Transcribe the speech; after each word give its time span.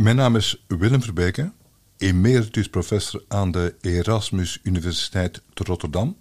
Mijn 0.00 0.16
naam 0.16 0.36
is 0.36 0.64
Willem 0.66 1.02
Verbeke, 1.02 1.52
emeritus 1.98 2.68
professor 2.68 3.22
aan 3.28 3.50
de 3.50 3.74
Erasmus 3.80 4.60
Universiteit 4.62 5.42
te 5.54 5.64
Rotterdam. 5.64 6.16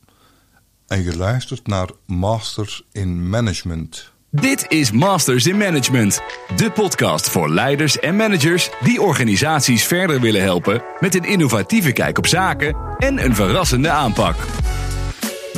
En 0.88 1.04
je 1.04 1.18
luistert 1.18 1.68
naar 1.68 1.90
Masters 2.06 2.84
in 2.92 3.30
Management. 3.30 4.12
Dit 4.30 4.66
is 4.68 4.92
Masters 4.92 5.48
in 5.48 5.58
Management, 5.58 6.22
de 6.56 6.72
podcast 6.72 7.30
voor 7.30 7.50
leiders 7.50 8.00
en 8.00 8.16
managers 8.16 8.70
die 8.84 9.02
organisaties 9.02 9.84
verder 9.84 10.22
willen 10.22 10.42
helpen 10.42 10.84
met 11.00 11.16
een 11.16 11.26
innovatieve 11.26 11.92
kijk 11.92 12.18
op 12.18 12.28
zaken 12.28 12.76
en 12.98 13.24
een 13.24 13.36
verrassende 13.36 13.90
aanpak. 13.90 14.36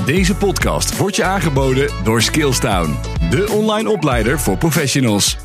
Deze 0.05 0.35
podcast 0.35 0.97
wordt 0.97 1.15
je 1.15 1.23
aangeboden 1.23 1.89
door 2.03 2.21
Skillstown, 2.21 2.97
de 3.29 3.51
online 3.51 3.89
opleider 3.89 4.39
voor 4.39 4.57
professionals. 4.57 5.37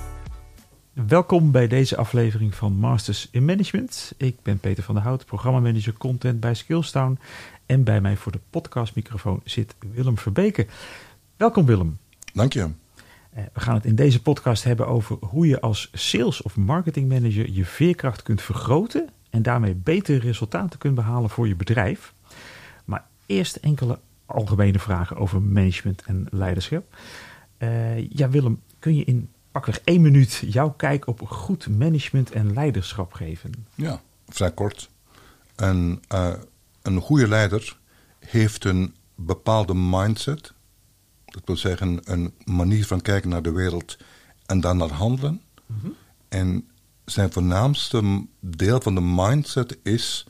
Welkom 1.05 1.51
bij 1.51 1.69
deze 1.69 1.97
aflevering 1.97 2.55
van 2.55 2.73
Masters 2.73 3.29
in 3.31 3.45
Management. 3.45 4.12
Ik 4.17 4.43
ben 4.43 4.59
Peter 4.59 4.84
van 4.84 4.95
der 4.95 5.05
Hout, 5.05 5.27
programmamanager 5.27 5.93
content 5.93 6.41
bij 6.41 6.55
Skillstown. 6.55 7.19
En 7.66 7.84
bij 7.84 8.01
mij 8.01 8.16
voor 8.16 8.33
de 8.33 8.41
podcastmicrofoon 8.51 9.41
zit 9.45 9.75
Willem 9.93 10.19
Verbeke. 10.19 10.67
Welkom 11.37 11.67
Willem. 11.67 11.98
Dank 12.33 12.53
je. 12.53 12.61
Eh, 13.30 13.45
we 13.53 13.61
gaan 13.61 13.75
het 13.75 13.84
in 13.84 13.95
deze 13.95 14.23
podcast 14.23 14.65
hebben 14.65 14.87
over 14.87 15.17
hoe 15.20 15.47
je 15.47 15.61
als 15.61 15.91
sales- 15.93 16.43
of 16.43 16.56
marketingmanager 16.56 17.51
je 17.51 17.65
veerkracht 17.65 18.23
kunt 18.23 18.42
vergroten 18.42 19.09
en 19.31 19.42
daarmee 19.42 19.75
betere 19.75 20.19
resultaten 20.19 20.78
kunt 20.78 20.95
behalen 20.95 21.31
voor 21.31 21.48
je 21.48 21.56
bedrijf. 21.56 22.15
Maar 22.84 23.05
eerst 23.27 23.56
enkele 23.56 23.98
algemene 24.27 24.78
vragen 24.78 25.17
over 25.17 25.42
management 25.42 26.03
en 26.03 26.27
leiderschap. 26.31 26.97
Uh, 27.59 28.11
ja, 28.11 28.31
Willem, 28.31 28.61
kun 28.78 28.97
je 28.97 29.05
in 29.05 29.28
pakweg 29.56 29.80
één 29.84 30.01
minuut 30.01 30.42
jouw 30.46 30.70
kijk 30.70 31.06
op 31.06 31.20
goed 31.28 31.69
management 31.69 32.30
en 32.30 32.52
leiderschap 32.52 33.12
geven? 33.12 33.66
Ja, 33.74 34.01
vrij 34.28 34.52
kort. 34.52 34.91
Een, 35.55 36.02
uh, 36.14 36.33
een 36.83 37.00
goede 37.00 37.28
leider 37.28 37.78
heeft 38.19 38.64
een 38.64 38.94
bepaalde 39.14 39.75
mindset. 39.75 40.53
Dat 41.25 41.42
wil 41.44 41.56
zeggen, 41.56 42.00
een 42.05 42.34
manier 42.44 42.86
van 42.86 43.00
kijken 43.00 43.31
naar 43.31 43.42
de 43.42 43.53
wereld 43.53 43.97
en 44.47 44.61
dan 44.61 44.77
naar 44.77 44.91
handelen. 44.91 45.42
Mm 45.66 45.77
-hmm. 45.81 45.94
En 46.28 46.69
zijn 47.05 47.33
voornaamste 47.33 48.27
deel 48.41 48.81
van 48.81 48.94
de 48.94 49.00
mindset 49.00 49.78
is 49.83 50.27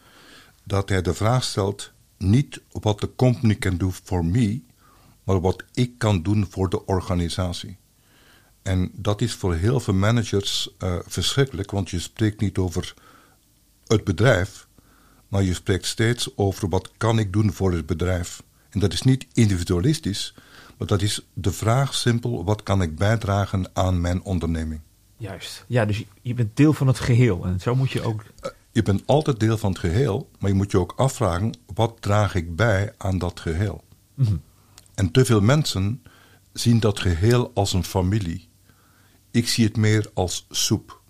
dat 0.64 0.88
hij 0.88 1.02
de 1.02 1.14
vraag 1.14 1.44
stelt: 1.44 1.92
niet 2.16 2.60
wat 2.70 3.00
de 3.00 3.10
company 3.16 3.56
can 3.56 3.76
do 3.76 3.90
for 3.90 4.24
me, 4.24 4.60
maar 5.24 5.40
wat 5.40 5.64
ik 5.72 5.98
kan 5.98 6.22
doen 6.22 6.46
voor 6.50 6.68
de 6.68 6.86
organisatie. 6.86 7.76
En 8.66 8.90
dat 8.92 9.20
is 9.20 9.34
voor 9.34 9.54
heel 9.54 9.80
veel 9.80 9.94
managers 9.94 10.70
uh, 10.78 10.96
verschrikkelijk, 11.06 11.70
want 11.70 11.90
je 11.90 11.98
spreekt 11.98 12.40
niet 12.40 12.58
over 12.58 12.94
het 13.86 14.04
bedrijf, 14.04 14.66
maar 15.28 15.42
je 15.42 15.54
spreekt 15.54 15.86
steeds 15.86 16.36
over 16.36 16.68
wat 16.68 16.90
kan 16.96 17.18
ik 17.18 17.32
doen 17.32 17.52
voor 17.52 17.72
het 17.72 17.86
bedrijf. 17.86 18.42
En 18.70 18.80
dat 18.80 18.92
is 18.92 19.02
niet 19.02 19.26
individualistisch, 19.32 20.34
maar 20.78 20.86
dat 20.86 21.02
is 21.02 21.26
de 21.32 21.52
vraag 21.52 21.94
simpel: 21.94 22.44
wat 22.44 22.62
kan 22.62 22.82
ik 22.82 22.96
bijdragen 22.96 23.70
aan 23.72 24.00
mijn 24.00 24.22
onderneming? 24.22 24.80
Juist. 25.16 25.64
Ja, 25.66 25.84
dus 25.84 26.04
je 26.22 26.34
bent 26.34 26.56
deel 26.56 26.72
van 26.72 26.86
het 26.86 26.98
geheel 26.98 27.44
en 27.44 27.60
zo 27.60 27.74
moet 27.74 27.90
je 27.90 28.02
ook. 28.02 28.22
Uh, 28.22 28.50
je 28.72 28.82
bent 28.82 29.02
altijd 29.06 29.40
deel 29.40 29.58
van 29.58 29.70
het 29.70 29.78
geheel, 29.78 30.30
maar 30.38 30.50
je 30.50 30.56
moet 30.56 30.70
je 30.70 30.78
ook 30.78 30.92
afvragen: 30.96 31.58
wat 31.74 31.96
draag 32.00 32.34
ik 32.34 32.56
bij 32.56 32.94
aan 32.96 33.18
dat 33.18 33.40
geheel? 33.40 33.84
Mm 34.14 34.26
-hmm. 34.26 34.42
En 34.94 35.10
te 35.10 35.24
veel 35.24 35.40
mensen 35.40 36.02
zien 36.52 36.80
dat 36.80 37.00
geheel 37.00 37.50
als 37.54 37.72
een 37.72 37.84
familie. 37.84 38.48
Ik 39.36 39.48
zie 39.48 39.64
het 39.64 39.76
meer 39.76 40.10
als 40.14 40.46
soep. 40.50 41.00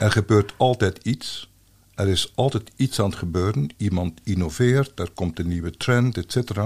Er 0.00 0.12
gebeurt 0.12 0.54
altijd 0.56 0.98
iets. 1.02 1.50
Er 1.94 2.08
is 2.08 2.32
altijd 2.34 2.70
iets 2.76 3.00
aan 3.00 3.10
het 3.10 3.18
gebeuren. 3.18 3.68
Iemand 3.76 4.20
innoveert, 4.24 4.98
er 5.00 5.10
komt 5.10 5.38
een 5.38 5.48
nieuwe 5.48 5.70
trend, 5.70 6.16
etc. 6.16 6.60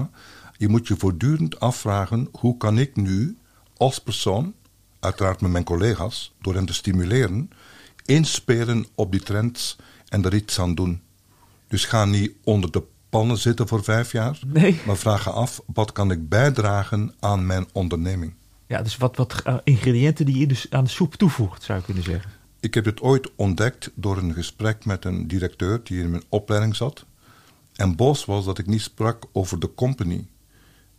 Je 0.57 0.69
moet 0.69 0.89
je 0.89 0.97
voortdurend 0.97 1.61
afvragen: 1.61 2.29
hoe 2.33 2.57
kan 2.57 2.79
ik 2.79 2.97
nu 2.97 3.39
als 3.77 3.99
persoon, 3.99 4.55
uiteraard 5.01 5.41
met 5.41 5.51
mijn 5.51 5.65
collega's, 5.65 6.35
door 6.41 6.55
hen 6.55 6.67
te 6.67 6.75
stimuleren, 6.75 7.51
inspelen 8.05 8.87
op 8.95 9.13
die 9.13 9.23
trends 9.23 9.77
en 10.09 10.25
er 10.25 10.35
iets 10.35 10.61
aan 10.61 10.75
doen? 10.75 11.03
Dus 11.69 11.85
ga 11.85 12.05
niet 12.05 12.33
onder 12.45 12.71
de 12.71 12.83
pannen 13.09 13.39
zitten 13.39 13.69
voor 13.69 13.85
vijf 13.85 14.13
jaar, 14.13 14.39
nee. 14.47 14.81
maar 14.87 14.97
vraag 14.97 15.25
je 15.25 15.31
af: 15.31 15.61
wat 15.67 15.93
kan 15.93 16.11
ik 16.11 16.29
bijdragen 16.29 17.15
aan 17.21 17.47
mijn 17.47 17.67
onderneming? 17.73 18.36
Ja, 18.67 18.83
dus 18.83 18.97
wat, 18.97 19.17
wat 19.17 19.43
uh, 19.47 19.57
ingrediënten 19.65 20.27
die 20.27 20.39
je 20.39 20.47
dus 20.47 20.71
aan 20.71 20.85
de 20.85 20.91
soep 20.91 21.15
toevoegt, 21.15 21.63
zou 21.63 21.79
je 21.79 21.85
kunnen 21.85 22.03
zeggen. 22.03 22.31
Ik 22.61 22.75
heb 22.75 22.85
het 22.85 23.01
ooit 23.01 23.31
ontdekt 23.37 23.91
door 23.95 24.17
een 24.17 24.33
gesprek 24.33 24.85
met 24.85 25.05
een 25.05 25.29
directeur 25.29 25.81
die 25.85 26.01
in 26.01 26.11
mijn 26.11 26.25
opleiding 26.29 26.77
zat. 26.77 27.05
En 27.75 27.97
boos 27.97 28.25
was 28.25 28.45
dat 28.45 28.59
ik 28.59 28.67
niet 28.67 28.81
sprak 28.81 29.25
over 29.33 29.59
de 29.59 29.75
company. 29.75 30.27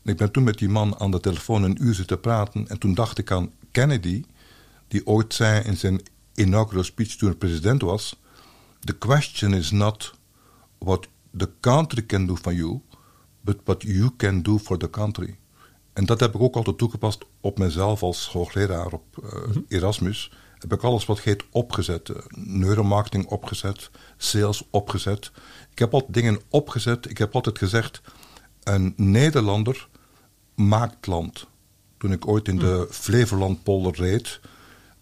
Ik 0.03 0.17
ben 0.17 0.31
toen 0.31 0.43
met 0.43 0.57
die 0.57 0.69
man 0.69 0.99
aan 0.99 1.11
de 1.11 1.19
telefoon 1.19 1.63
een 1.63 1.83
uur 1.83 1.93
zitten 1.93 2.19
praten. 2.19 2.67
En 2.67 2.79
toen 2.79 2.93
dacht 2.93 3.17
ik 3.17 3.31
aan 3.31 3.51
Kennedy, 3.71 4.23
die 4.87 5.07
ooit 5.07 5.33
zei 5.33 5.63
in 5.63 5.77
zijn 5.77 6.01
inaugural 6.35 6.83
speech 6.83 7.15
toen 7.15 7.29
hij 7.29 7.37
president 7.37 7.81
was: 7.81 8.19
The 8.79 8.97
question 8.97 9.53
is 9.53 9.71
not 9.71 10.13
what 10.77 11.07
the 11.37 11.49
country 11.59 12.05
can 12.05 12.25
do 12.25 12.35
for 12.35 12.53
you, 12.53 12.81
but 13.41 13.57
what 13.63 13.81
you 13.81 14.11
can 14.17 14.41
do 14.41 14.57
for 14.57 14.77
the 14.77 14.89
country. 14.89 15.37
En 15.97 16.05
dat 16.05 16.19
heb 16.19 16.35
ik 16.35 16.41
ook 16.41 16.55
altijd 16.55 16.77
toegepast 16.77 17.25
op 17.41 17.57
mezelf 17.57 18.03
als 18.03 18.29
hoogleraar 18.31 18.93
op 18.93 19.03
uh, 19.23 19.45
mm-hmm. 19.45 19.65
Erasmus. 19.67 20.31
Heb 20.57 20.73
ik 20.73 20.83
alles 20.83 21.05
wat 21.05 21.19
heet 21.19 21.43
opgezet. 21.51 22.09
Uh, 22.09 22.15
neuromarketing 22.35 23.25
opgezet, 23.27 23.89
sales 24.17 24.63
opgezet. 24.69 25.31
Ik 25.71 25.79
heb 25.79 25.93
altijd 25.93 26.13
dingen 26.13 26.39
opgezet. 26.49 27.09
Ik 27.09 27.17
heb 27.17 27.35
altijd 27.35 27.57
gezegd, 27.57 28.01
een 28.63 28.93
Nederlander 28.95 29.87
maakt 30.55 31.07
land. 31.07 31.47
Toen 31.97 32.11
ik 32.11 32.27
ooit 32.27 32.47
in 32.47 32.57
de 32.57 32.87
Flevolandpolder 32.89 33.95
reed, 33.95 34.39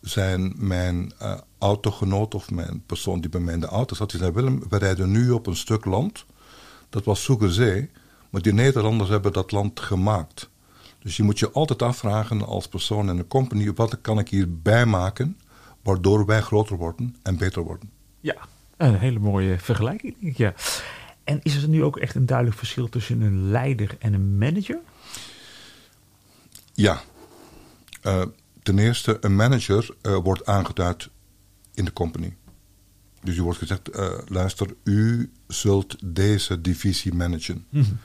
zijn 0.02 0.54
mijn 0.58 1.14
uh, 1.22 1.38
autogenoot 1.58 2.36
of 2.36 2.52
mijn 2.52 2.84
persoon 2.86 3.22
die 3.22 3.30
bij 3.30 3.42
mij 3.42 3.54
in 3.54 3.60
de 3.60 3.68
auto 3.68 3.96
zat, 3.96 4.10
die 4.10 4.20
zei, 4.20 4.32
Willem, 4.32 4.64
we 4.70 4.78
rijden 4.78 5.12
nu 5.12 5.32
op 5.32 5.48
een 5.48 5.56
stuk 5.56 5.86
land. 5.86 6.26
Dat 6.90 7.06
was 7.06 7.24
vroeger 7.24 7.54
zee, 7.54 7.90
maar 8.30 8.42
die 8.42 8.54
Nederlanders 8.54 9.10
hebben 9.10 9.34
dat 9.34 9.52
land 9.52 9.80
gemaakt. 9.80 10.50
Dus 11.06 11.18
je 11.18 11.24
moet 11.24 11.40
je 11.40 11.52
altijd 11.52 11.82
afvragen 11.82 12.46
als 12.46 12.68
persoon 12.68 13.10
en 13.10 13.18
een 13.18 13.28
company, 13.28 13.74
wat 13.74 14.02
kan 14.02 14.20
ik 14.20 14.30
hierbij 14.30 14.86
maken, 14.86 15.40
waardoor 15.82 16.26
wij 16.26 16.42
groter 16.42 16.78
worden 16.78 17.16
en 17.22 17.38
beter 17.38 17.62
worden. 17.62 17.90
Ja, 18.20 18.38
een 18.78 18.98
hele 18.98 19.20
mooie 19.20 19.60
vergelijking, 19.60 20.16
denk 20.20 20.32
ik, 20.32 20.38
ja. 20.38 20.54
En 21.24 21.40
is 21.44 21.64
er 21.64 21.70
nu 21.70 21.84
ook 21.84 21.98
echt 21.98 22.16
een 22.16 22.26
duidelijk 22.26 22.58
verschil 22.58 22.90
tussen 22.90 23.22
een 23.22 23.50
leider 23.50 23.96
en 24.00 24.14
een 24.14 24.38
manager? 24.38 24.80
Ja. 26.74 27.02
Uh, 28.04 28.26
ten 28.64 28.80
eerste, 28.80 29.18
een 29.22 29.36
manager 29.36 29.96
uh, 30.02 30.18
wordt 30.18 30.46
aangeduid 30.46 31.10
in 31.74 31.86
de 31.86 31.94
company. 31.94 32.36
Dus 33.24 33.38
u 33.38 33.44
wordt 33.44 33.60
gezegd, 33.60 33.96
uh, 33.96 34.18
luister, 34.28 34.76
u 34.84 35.32
zult 35.48 36.14
deze 36.14 36.62
divisie 36.62 37.14
managen. 37.14 37.66
Mm-hmm. 37.70 37.98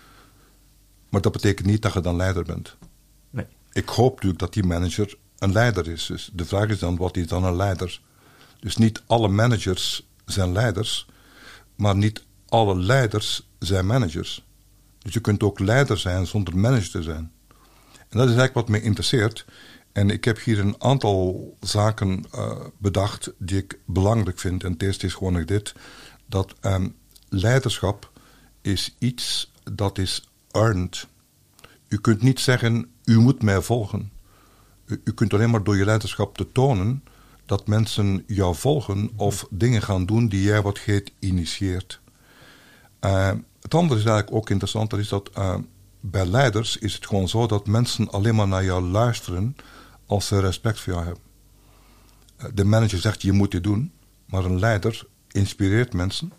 Maar 1.09 1.21
dat 1.21 1.33
betekent 1.33 1.66
niet 1.66 1.83
dat 1.83 1.93
je 1.93 2.00
dan 2.00 2.16
leider 2.16 2.44
bent. 2.44 2.77
Ik 3.73 3.89
hoop 3.89 4.13
natuurlijk 4.13 4.41
dat 4.41 4.53
die 4.53 4.65
manager 4.65 5.19
een 5.39 5.53
leider 5.53 5.89
is. 5.89 6.07
Dus 6.07 6.31
de 6.33 6.45
vraag 6.45 6.69
is 6.69 6.79
dan, 6.79 6.97
wat 6.97 7.17
is 7.17 7.27
dan 7.27 7.45
een 7.45 7.57
leider? 7.57 8.01
Dus 8.61 8.77
niet 8.77 9.03
alle 9.07 9.29
managers 9.29 10.09
zijn 10.25 10.53
leiders, 10.53 11.07
maar 11.75 11.97
niet 11.97 12.25
alle 12.49 12.77
leiders 12.77 13.49
zijn 13.59 13.87
managers. 13.87 14.45
Dus 14.99 15.13
je 15.13 15.21
kunt 15.21 15.43
ook 15.43 15.59
leider 15.59 15.99
zijn 15.99 16.27
zonder 16.27 16.59
manager 16.59 16.91
te 16.91 17.03
zijn. 17.03 17.33
En 18.09 18.19
dat 18.19 18.29
is 18.29 18.37
eigenlijk 18.37 18.55
wat 18.55 18.69
me 18.69 18.83
interesseert. 18.83 19.45
En 19.93 20.11
ik 20.11 20.25
heb 20.25 20.43
hier 20.43 20.59
een 20.59 20.75
aantal 20.79 21.57
zaken 21.61 22.25
uh, 22.35 22.61
bedacht 22.79 23.33
die 23.39 23.59
ik 23.59 23.79
belangrijk 23.87 24.39
vind. 24.39 24.65
En 24.65 24.73
het 24.73 24.83
eerste 24.83 25.07
is 25.07 25.15
gewoon 25.15 25.45
dit: 25.45 25.75
dat 26.27 26.55
um, 26.61 26.97
leiderschap 27.28 28.11
is 28.61 28.95
iets 28.99 29.53
dat 29.73 29.99
is 29.99 30.28
earned. 30.51 31.07
U 31.89 31.99
kunt 31.99 32.23
niet 32.23 32.41
zeggen, 32.41 32.91
u 33.10 33.18
moet 33.18 33.42
mij 33.42 33.60
volgen. 33.62 34.12
U, 34.86 35.12
kunt 35.15 35.34
alleen 35.34 35.51
maar 35.51 35.65
door 35.65 35.77
je 35.77 35.84
leiderschap 35.84 36.36
te 36.36 36.53
tonen 36.53 37.04
dat 37.47 37.66
mensen 37.66 38.24
jou 38.27 38.54
volgen 38.54 39.10
of 39.16 39.47
dingen 39.51 39.83
gaan 39.83 40.07
doen 40.07 40.28
die 40.28 40.42
jij 40.42 40.62
wat 40.62 40.78
heet 40.78 41.12
initieert. 41.18 42.01
Uh, 43.01 43.33
het 43.60 43.74
andere 43.74 44.01
is 44.01 44.07
eigenlijk 44.07 44.36
ook 44.36 44.51
interessant, 44.51 44.91
dat 44.91 44.98
is 44.98 45.09
dat 45.09 45.30
uh, 45.39 45.57
bij 46.01 46.27
leiders 46.27 46.77
is 46.77 46.95
het 46.95 47.07
gewoon 47.07 47.28
zo 47.28 47.47
dat 47.47 47.66
mensen 47.66 48.10
alleen 48.10 48.34
maar 48.34 48.48
naar 48.48 48.65
jou 48.65 48.83
luisteren 48.83 49.56
als 50.06 50.27
ze 50.27 50.41
respect 50.41 50.80
voor 50.80 50.92
jou 50.92 51.04
hebben. 51.04 51.22
Uh, 52.39 52.47
de 52.54 52.65
manager 52.65 52.98
zegt 52.98 53.22
je 53.22 53.33
moet 53.33 53.51
dit 53.51 53.63
doen, 53.63 53.92
maar 54.27 54.45
een 54.45 54.59
leider 54.59 55.06
inspireert 55.30 55.92
mensen 55.92 56.33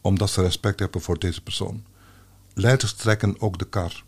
omdat 0.00 0.30
ze 0.30 0.42
respect 0.42 0.78
hebben 0.80 1.00
voor 1.00 1.18
deze 1.18 1.42
persoon. 1.42 1.84
Leiders 2.54 2.92
trekken 2.92 3.40
ook 3.40 3.58
de 3.58 3.68
kar. 3.68 4.04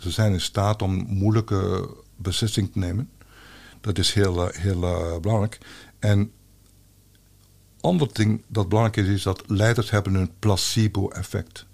Ze 0.00 0.10
zijn 0.10 0.32
in 0.32 0.40
staat 0.40 0.82
om 0.82 1.06
moeilijke 1.08 1.90
beslissingen 2.16 2.70
te 2.70 2.78
nemen. 2.78 3.10
Dat 3.80 3.98
is 3.98 4.12
heel, 4.12 4.46
heel 4.46 4.82
uh, 4.82 5.18
belangrijk. 5.18 5.58
En 5.98 6.32
ander 7.80 8.08
ding 8.12 8.42
dat 8.48 8.68
belangrijk 8.68 9.06
is, 9.06 9.14
is 9.14 9.22
dat 9.22 9.42
leiders 9.46 9.90
hebben 9.90 10.14
een 10.14 10.30
placebo-effect. 10.38 11.66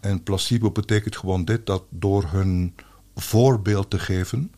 En 0.00 0.22
placebo 0.22 0.70
betekent 0.70 1.16
gewoon 1.16 1.44
dit, 1.44 1.66
dat 1.66 1.84
door 1.88 2.24
hun 2.26 2.74
voorbeeld 3.14 3.90
te 3.90 3.98
geven, 3.98 4.52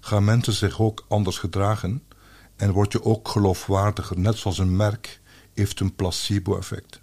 gaan 0.00 0.24
mensen 0.24 0.52
zich 0.52 0.80
ook 0.80 1.04
anders 1.08 1.38
gedragen 1.38 2.02
en 2.56 2.72
word 2.72 2.92
je 2.92 3.04
ook 3.04 3.28
geloofwaardiger. 3.28 4.18
Net 4.18 4.36
zoals 4.36 4.58
een 4.58 4.76
merk 4.76 5.20
heeft 5.54 5.80
een 5.80 5.94
placebo-effect. 5.94 7.00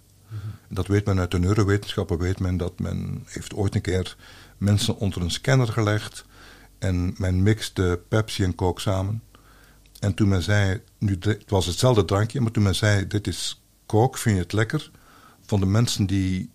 Dat 0.68 0.86
weet 0.86 1.06
men 1.06 1.18
uit 1.18 1.30
de 1.30 1.38
neurowetenschappen, 1.38 2.18
weet 2.18 2.40
men 2.40 2.56
dat 2.56 2.78
men 2.78 3.22
heeft 3.26 3.54
ooit 3.54 3.74
een 3.74 3.80
keer 3.80 4.16
mensen 4.58 4.96
onder 4.96 5.22
een 5.22 5.30
scanner 5.30 5.68
gelegd 5.68 6.24
en 6.78 7.14
men 7.18 7.42
mixte 7.42 8.00
Pepsi 8.08 8.44
en 8.44 8.54
Coke 8.54 8.80
samen. 8.80 9.22
En 10.00 10.14
toen 10.14 10.28
men 10.28 10.42
zei, 10.42 10.80
nu, 10.98 11.16
het 11.20 11.50
was 11.50 11.66
hetzelfde 11.66 12.04
drankje, 12.04 12.40
maar 12.40 12.50
toen 12.50 12.62
men 12.62 12.74
zei, 12.74 13.06
dit 13.06 13.26
is 13.26 13.62
Coke, 13.86 14.18
vind 14.18 14.36
je 14.36 14.42
het 14.42 14.52
lekker? 14.52 14.90
Van 15.46 15.60
de 15.60 15.66
mensen 15.66 16.06
die, 16.06 16.50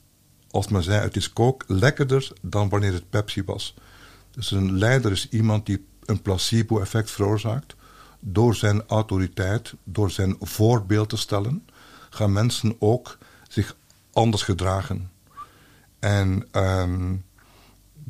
als 0.51 0.67
men 0.67 0.83
zei, 0.83 1.01
het 1.01 1.15
is 1.15 1.33
Coke, 1.33 1.73
lekkerder 1.73 2.31
dan 2.41 2.69
wanneer 2.69 2.93
het 2.93 3.09
Pepsi 3.09 3.43
was. 3.43 3.75
Dus 4.31 4.51
een 4.51 4.77
leider 4.77 5.11
is 5.11 5.29
iemand 5.29 5.65
die 5.65 5.85
een 6.05 6.21
placebo-effect 6.21 7.11
veroorzaakt. 7.11 7.75
Door 8.19 8.55
zijn 8.55 8.83
autoriteit, 8.87 9.73
door 9.83 10.11
zijn 10.11 10.35
voorbeeld 10.39 11.09
te 11.09 11.17
stellen, 11.17 11.65
gaan 12.09 12.33
mensen 12.33 12.75
ook 12.79 13.17
zich 13.47 13.75
anders 14.13 14.43
gedragen. 14.43 15.11
En 15.99 16.47
ehm, 16.51 17.15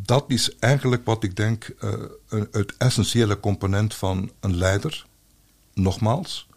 dat 0.05 0.25
is 0.27 0.55
eigenlijk 0.59 1.05
wat 1.05 1.23
ik 1.23 1.35
denk 1.35 1.73
uh, 1.83 1.93
het 2.51 2.77
essentiële 2.77 3.39
component 3.39 3.93
van 3.93 4.31
een 4.39 4.55
leider. 4.55 5.05
Nogmaals, 5.73 6.47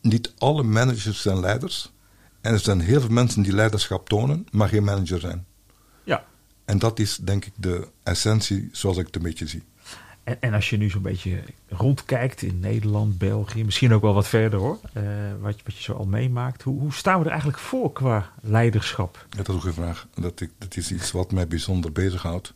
niet 0.00 0.32
alle 0.38 0.62
managers 0.62 1.22
zijn 1.22 1.40
leiders. 1.40 1.92
En 2.40 2.52
er 2.52 2.58
zijn 2.58 2.80
heel 2.80 3.00
veel 3.00 3.10
mensen 3.10 3.42
die 3.42 3.52
leiderschap 3.52 4.08
tonen, 4.08 4.46
maar 4.50 4.68
geen 4.68 4.84
manager 4.84 5.20
zijn. 5.20 5.46
Ja. 6.04 6.24
En 6.64 6.78
dat 6.78 6.98
is 6.98 7.16
denk 7.16 7.44
ik 7.44 7.52
de 7.56 7.88
essentie 8.02 8.68
zoals 8.72 8.96
ik 8.96 9.06
het 9.06 9.16
een 9.16 9.22
beetje 9.22 9.46
zie. 9.46 9.62
En, 10.24 10.36
en 10.40 10.54
als 10.54 10.70
je 10.70 10.76
nu 10.76 10.90
zo'n 10.90 11.02
beetje 11.02 11.42
rondkijkt 11.68 12.42
in 12.42 12.60
Nederland, 12.60 13.18
België, 13.18 13.64
misschien 13.64 13.94
ook 13.94 14.02
wel 14.02 14.14
wat 14.14 14.28
verder 14.28 14.58
hoor, 14.58 14.78
uh, 14.96 15.02
wat, 15.40 15.56
wat 15.64 15.76
je 15.76 15.82
zo 15.82 15.92
al 15.92 16.06
meemaakt, 16.06 16.62
hoe, 16.62 16.80
hoe, 16.80 16.92
staan 16.92 17.18
we 17.18 17.24
er 17.24 17.30
eigenlijk 17.30 17.60
voor 17.60 17.92
qua 17.92 18.30
leiderschap? 18.40 19.26
Ja, 19.30 19.36
dat 19.36 19.48
is 19.48 19.54
ook 19.54 19.64
een 19.64 19.72
vraag. 19.72 20.06
Dat, 20.14 20.40
ik, 20.40 20.50
dat 20.58 20.76
is 20.76 20.92
iets 20.92 21.10
wat 21.10 21.32
mij 21.32 21.48
bijzonder 21.48 21.92
bezighoudt. 21.92 22.54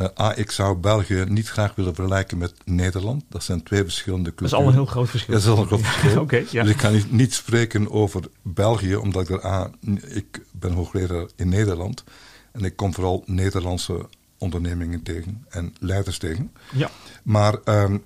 Uh, 0.00 0.08
A, 0.20 0.36
ik 0.36 0.50
zou 0.50 0.76
België 0.76 1.24
niet 1.28 1.48
graag 1.48 1.74
willen 1.74 1.94
vergelijken 1.94 2.38
met 2.38 2.54
Nederland. 2.64 3.24
Dat 3.28 3.44
zijn 3.44 3.62
twee 3.62 3.82
verschillende 3.82 4.34
culturen. 4.34 4.50
Dat 4.50 4.60
is 4.60 4.64
al 4.66 4.72
een 4.72 4.84
heel 4.84 4.92
groot 4.92 5.10
verschil. 5.10 5.34
Ja, 5.34 5.40
dat 5.40 5.50
is 5.50 5.56
al 5.56 5.62
een 5.62 5.68
groot 5.68 5.86
verschil. 5.92 6.20
okay, 6.20 6.46
ja. 6.50 6.62
Dus 6.62 6.72
ik 6.72 6.78
kan 6.78 6.92
niet, 6.92 7.12
niet, 7.12 7.34
spreken 7.34 7.90
over 7.90 8.22
België, 8.42 8.96
omdat 8.96 9.22
ik 9.22 9.36
er 9.36 9.46
A, 9.46 9.70
ik 10.08 10.40
ben 10.52 10.72
hoogleraar 10.72 11.26
in 11.36 11.48
Nederland. 11.48 12.04
En 12.52 12.64
ik 12.64 12.76
kom 12.76 12.94
vooral 12.94 13.22
Nederlandse 13.26 14.08
ondernemingen 14.38 15.02
tegen 15.02 15.44
en 15.48 15.74
leiders 15.80 16.18
tegen. 16.18 16.52
Ja. 16.72 16.90
Maar 17.22 17.58
um, 17.64 18.04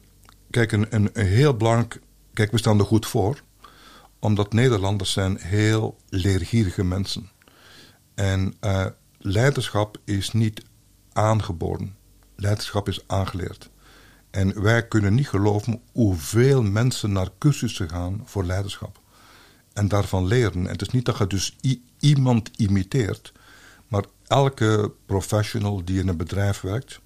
kijk, 0.51 0.73
een, 0.73 0.87
een, 0.91 1.11
een, 1.13 1.27
heel 1.27 1.57
belangrijk. 1.57 2.01
Kijk, 2.33 2.51
we 2.51 2.59
staan 2.59 2.79
er 2.79 2.85
goed 2.85 3.07
voor, 3.07 3.43
omdat 4.19 4.53
Nederlanders 4.53 5.13
zijn 5.13 5.37
heel 5.39 5.97
leergierige 6.09 6.85
mensen. 6.85 7.31
En 8.15 8.55
uh, 8.61 8.87
leiderschap 9.19 9.99
is 10.05 10.33
niet 10.33 10.63
aangeboren. 11.13 11.97
Leiderschap 12.37 12.89
is 12.89 13.01
aangeleerd. 13.07 13.71
En 14.31 14.63
wij 14.63 14.89
kunnen 14.89 15.15
niet 15.15 15.29
geloven 15.29 15.81
hoeveel 15.93 16.63
mensen 16.63 17.13
naar 17.13 17.29
cursussen 17.39 17.89
gaan 17.89 18.23
voor 18.25 18.45
leiderschap. 18.45 19.01
En 19.73 19.89
daarvan 19.89 20.27
leren. 20.27 20.67
En 20.67 20.73
het 20.73 20.83
is 20.83 20.91
niet 20.91 21.05
dat 21.05 21.19
je 21.19 21.27
dus 21.27 21.57
iemand 21.99 22.51
imiteert, 22.57 23.33
elke 24.31 24.93
professional 25.07 25.85
die 25.85 26.01
in 26.01 26.09
een 26.09 26.17
bedrijf 26.17 26.61
werkt, 26.61 27.01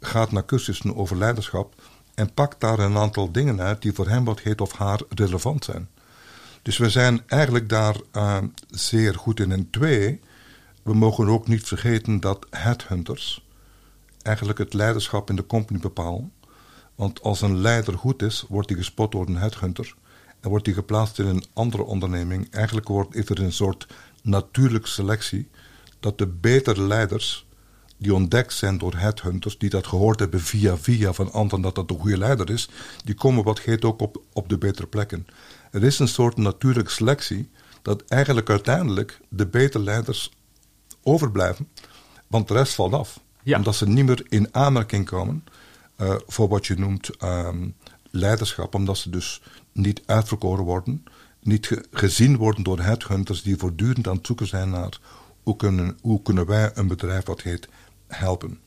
gaat 0.00 0.32
naar 0.32 0.44
cursussen 0.44 0.96
over 0.96 1.16
leiderschap 1.16 1.74
en 2.14 2.34
pakt 2.34 2.60
daar 2.60 2.78
een 2.78 2.96
aantal 2.96 3.32
dingen 3.32 3.60
uit 3.60 3.82
die 3.82 3.92
voor 3.92 4.08
hem 4.08 4.24
wat 4.24 4.40
heet 4.40 4.60
of 4.60 4.72
haar 4.72 5.00
relevant 5.08 5.64
zijn. 5.64 5.88
Dus 6.62 6.78
we 6.78 6.90
zijn 6.90 7.22
eigenlijk 7.26 7.68
daar 7.68 7.96
uh, 8.12 8.38
zeer 8.70 9.14
goed 9.14 9.40
in. 9.40 9.52
En 9.52 9.70
twee, 9.70 10.20
we 10.82 10.94
mogen 10.94 11.28
ook 11.28 11.48
niet 11.48 11.66
vergeten 11.66 12.20
dat 12.20 12.46
headhunters 12.50 13.46
eigenlijk 14.22 14.58
het 14.58 14.74
leiderschap 14.74 15.30
in 15.30 15.36
de 15.36 15.46
company 15.46 15.78
bepalen. 15.78 16.32
Want 16.94 17.22
als 17.22 17.40
een 17.40 17.60
leider 17.60 17.98
goed 17.98 18.22
is, 18.22 18.44
wordt 18.48 18.68
hij 18.68 18.78
gespot 18.78 19.12
door 19.12 19.26
een 19.26 19.36
headhunter. 19.36 19.94
En 20.40 20.48
wordt 20.50 20.66
hij 20.66 20.74
geplaatst 20.74 21.18
in 21.18 21.26
een 21.26 21.44
andere 21.52 21.82
onderneming. 21.82 22.50
Eigenlijk 22.50 22.88
wordt, 22.88 23.14
is 23.14 23.28
er 23.28 23.40
een 23.40 23.52
soort 23.52 23.86
natuurlijke 24.22 24.88
selectie 24.88 25.48
dat 26.04 26.18
de 26.18 26.26
betere 26.26 26.82
leiders 26.82 27.46
die 27.96 28.14
ontdekt 28.14 28.52
zijn 28.52 28.78
door 28.78 28.94
headhunters, 28.96 29.58
die 29.58 29.70
dat 29.70 29.86
gehoord 29.86 30.18
hebben 30.18 30.40
via 30.40 30.76
via 30.76 31.12
van 31.12 31.32
anderen 31.32 31.60
dat 31.60 31.74
dat 31.74 31.90
een 31.90 31.98
goede 31.98 32.18
leider 32.18 32.50
is, 32.50 32.68
die 33.04 33.14
komen 33.14 33.44
wat 33.44 33.60
heet 33.60 33.84
ook 33.84 34.00
op, 34.00 34.22
op 34.32 34.48
de 34.48 34.58
betere 34.58 34.86
plekken. 34.86 35.26
Er 35.70 35.84
is 35.84 35.98
een 35.98 36.08
soort 36.08 36.36
natuurlijke 36.36 36.90
selectie 36.90 37.50
dat 37.82 38.04
eigenlijk 38.04 38.50
uiteindelijk 38.50 39.20
de 39.28 39.46
betere 39.46 39.84
leiders 39.84 40.30
overblijven, 41.02 41.68
want 42.26 42.48
de 42.48 42.54
rest 42.54 42.74
valt 42.74 42.92
af. 42.92 43.20
Ja. 43.42 43.56
Omdat 43.56 43.74
ze 43.74 43.88
niet 43.88 44.04
meer 44.04 44.26
in 44.28 44.48
aanmerking 44.54 45.06
komen 45.06 45.44
uh, 46.00 46.14
voor 46.26 46.48
wat 46.48 46.66
je 46.66 46.74
noemt 46.74 47.22
um, 47.22 47.74
leiderschap, 48.10 48.74
omdat 48.74 48.98
ze 48.98 49.10
dus 49.10 49.42
niet 49.72 50.02
uitverkoren 50.06 50.64
worden, 50.64 51.04
niet 51.40 51.66
ge 51.66 51.84
gezien 51.90 52.36
worden 52.36 52.62
door 52.62 52.80
headhunters 52.80 53.42
die 53.42 53.56
voortdurend 53.56 54.08
aan 54.08 54.16
het 54.16 54.26
zoeken 54.26 54.46
zijn 54.46 54.70
naar 54.70 54.98
hoe 55.44 55.56
kunnen, 55.56 55.98
hoe 56.02 56.22
kunnen 56.22 56.46
wij 56.46 56.70
een 56.74 56.88
bedrijf 56.88 57.24
wat 57.24 57.42
heet 57.42 57.68
helpen. 58.06 58.60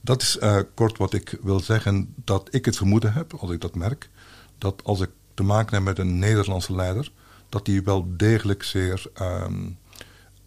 Dat 0.00 0.22
is 0.22 0.38
uh, 0.42 0.58
kort 0.74 0.98
wat 0.98 1.12
ik 1.12 1.38
wil 1.42 1.60
zeggen, 1.60 2.14
dat 2.24 2.48
ik 2.50 2.64
het 2.64 2.76
vermoeden 2.76 3.12
heb, 3.12 3.34
als 3.34 3.50
ik 3.50 3.60
dat 3.60 3.74
merk, 3.74 4.10
dat 4.58 4.84
als 4.84 5.00
ik 5.00 5.10
te 5.34 5.42
maken 5.42 5.74
heb 5.74 5.82
met 5.82 5.98
een 5.98 6.18
Nederlandse 6.18 6.74
leider, 6.74 7.12
dat 7.48 7.64
die 7.64 7.82
wel 7.82 8.06
degelijk 8.16 8.62
zeer 8.62 9.10
um, 9.22 9.78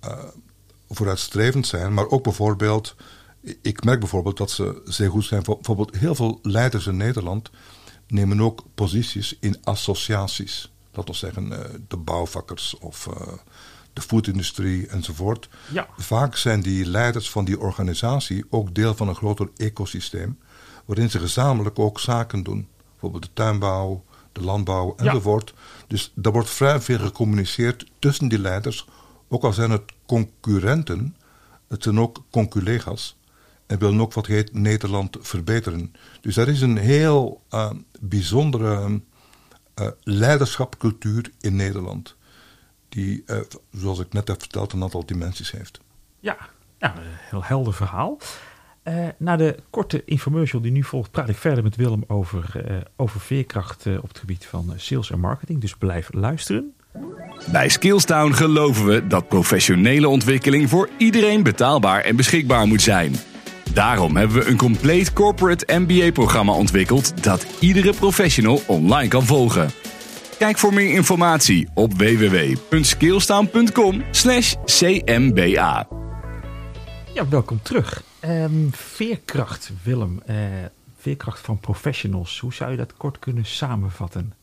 uh, 0.05 0.23
vooruitstrevend 0.89 1.67
zijn, 1.67 1.93
maar 1.93 2.07
ook 2.09 2.23
bijvoorbeeld, 2.23 2.95
ik 3.61 3.83
merk 3.83 3.99
bijvoorbeeld 3.99 4.37
dat 4.37 4.51
ze 4.51 4.81
zeer 4.85 5.09
goed 5.09 5.25
zijn. 5.25 5.43
Bijvoorbeeld 5.43 5.97
heel 5.97 6.15
veel 6.15 6.39
leiders 6.41 6.87
in 6.87 6.97
Nederland 6.97 7.49
nemen 8.07 8.41
ook 8.41 8.63
posities 8.75 9.37
in 9.39 9.57
associaties. 9.63 10.71
Dat 10.91 11.05
wil 11.05 11.13
zeggen 11.13 11.47
uh, 11.47 11.59
de 11.87 11.97
bouwvakkers 11.97 12.77
of 12.77 13.09
de 13.93 14.01
foodindustrie 14.01 14.87
enzovoort. 14.87 15.49
Ja. 15.71 15.87
Vaak 15.97 16.35
zijn 16.35 16.61
die 16.61 16.85
leiders 16.85 17.29
van 17.29 17.45
die 17.45 17.59
organisatie 17.59 18.45
ook 18.49 18.75
deel 18.75 18.95
van 18.95 19.07
een 19.07 19.15
groter 19.15 19.49
ecosysteem, 19.57 20.39
waarin 20.85 21.09
ze 21.09 21.19
gezamenlijk 21.19 21.79
ook 21.79 21.99
zaken 21.99 22.43
doen. 22.43 22.67
Bijvoorbeeld 22.91 23.23
de 23.23 23.29
tuinbouw, 23.33 24.03
de 24.31 24.41
landbouw 24.41 24.95
enzovoort. 24.95 25.53
Ja. 25.55 25.85
Dus 25.87 26.13
er 26.21 26.31
wordt 26.31 26.49
vrij 26.49 26.81
veel 26.81 26.99
gecommuniceerd 26.99 27.85
tussen 27.99 28.27
die 28.27 28.39
leiders, 28.39 28.87
ook 29.27 29.43
al 29.43 29.53
zijn 29.53 29.71
het 29.71 29.91
concurrenten, 30.05 31.15
het 31.67 31.83
zijn 31.83 31.99
ook 31.99 32.23
conculega's 32.29 33.17
en 33.65 33.79
willen 33.79 34.01
ook 34.01 34.13
wat 34.13 34.25
heet 34.25 34.53
Nederland 34.53 35.17
verbeteren. 35.19 35.93
Dus 36.21 36.37
er 36.37 36.47
is 36.47 36.61
een 36.61 36.77
heel 36.77 37.41
uh, 37.51 37.71
bijzondere 37.99 39.01
uh, 39.75 39.87
leiderschapcultuur 40.03 41.31
in 41.39 41.55
Nederland 41.55 42.15
die, 42.91 43.23
uh, 43.25 43.37
zoals 43.71 43.99
ik 43.99 44.13
net 44.13 44.27
heb 44.27 44.39
verteld, 44.39 44.73
een 44.73 44.83
aantal 44.83 45.05
dimensies 45.05 45.51
heeft. 45.51 45.79
Ja, 46.19 46.37
ja 46.79 46.95
een 46.95 47.03
heel 47.05 47.43
helder 47.43 47.73
verhaal. 47.73 48.17
Uh, 48.83 49.07
na 49.17 49.35
de 49.35 49.57
korte 49.69 50.03
infomercial 50.05 50.61
die 50.61 50.71
nu 50.71 50.83
volgt, 50.83 51.11
praat 51.11 51.29
ik 51.29 51.37
verder 51.37 51.63
met 51.63 51.75
Willem 51.75 52.03
over, 52.07 52.69
uh, 52.71 52.77
over 52.95 53.19
veerkracht 53.19 53.85
op 53.85 54.07
het 54.07 54.19
gebied 54.19 54.45
van 54.45 54.73
sales 54.75 55.11
en 55.11 55.19
marketing. 55.19 55.61
Dus 55.61 55.75
blijf 55.75 56.13
luisteren. 56.13 56.73
Bij 57.51 57.69
Skillstown 57.69 58.31
geloven 58.31 58.85
we 58.85 59.07
dat 59.07 59.27
professionele 59.27 60.07
ontwikkeling 60.07 60.69
voor 60.69 60.89
iedereen 60.97 61.43
betaalbaar 61.43 62.01
en 62.01 62.15
beschikbaar 62.15 62.67
moet 62.67 62.81
zijn. 62.81 63.15
Daarom 63.73 64.15
hebben 64.15 64.37
we 64.37 64.45
een 64.45 64.57
compleet 64.57 65.13
corporate 65.13 65.79
MBA-programma 65.79 66.53
ontwikkeld 66.53 67.23
dat 67.23 67.45
iedere 67.59 67.93
professional 67.93 68.61
online 68.67 69.07
kan 69.07 69.23
volgen. 69.23 69.69
Kijk 70.41 70.57
voor 70.57 70.73
meer 70.73 70.93
informatie 70.93 71.69
op 71.73 71.93
www.skillstaan.com 71.93 74.03
cmba. 74.65 75.87
Ja, 77.13 77.27
welkom 77.29 77.61
terug. 77.61 78.03
Um, 78.25 78.73
veerkracht, 78.73 79.71
Willem. 79.83 80.21
Uh, 80.29 80.35
veerkracht 80.97 81.39
van 81.39 81.59
professionals. 81.59 82.39
Hoe 82.39 82.53
zou 82.53 82.71
je 82.71 82.77
dat 82.77 82.93
kort 82.97 83.19
kunnen 83.19 83.45
samenvatten? 83.45 84.33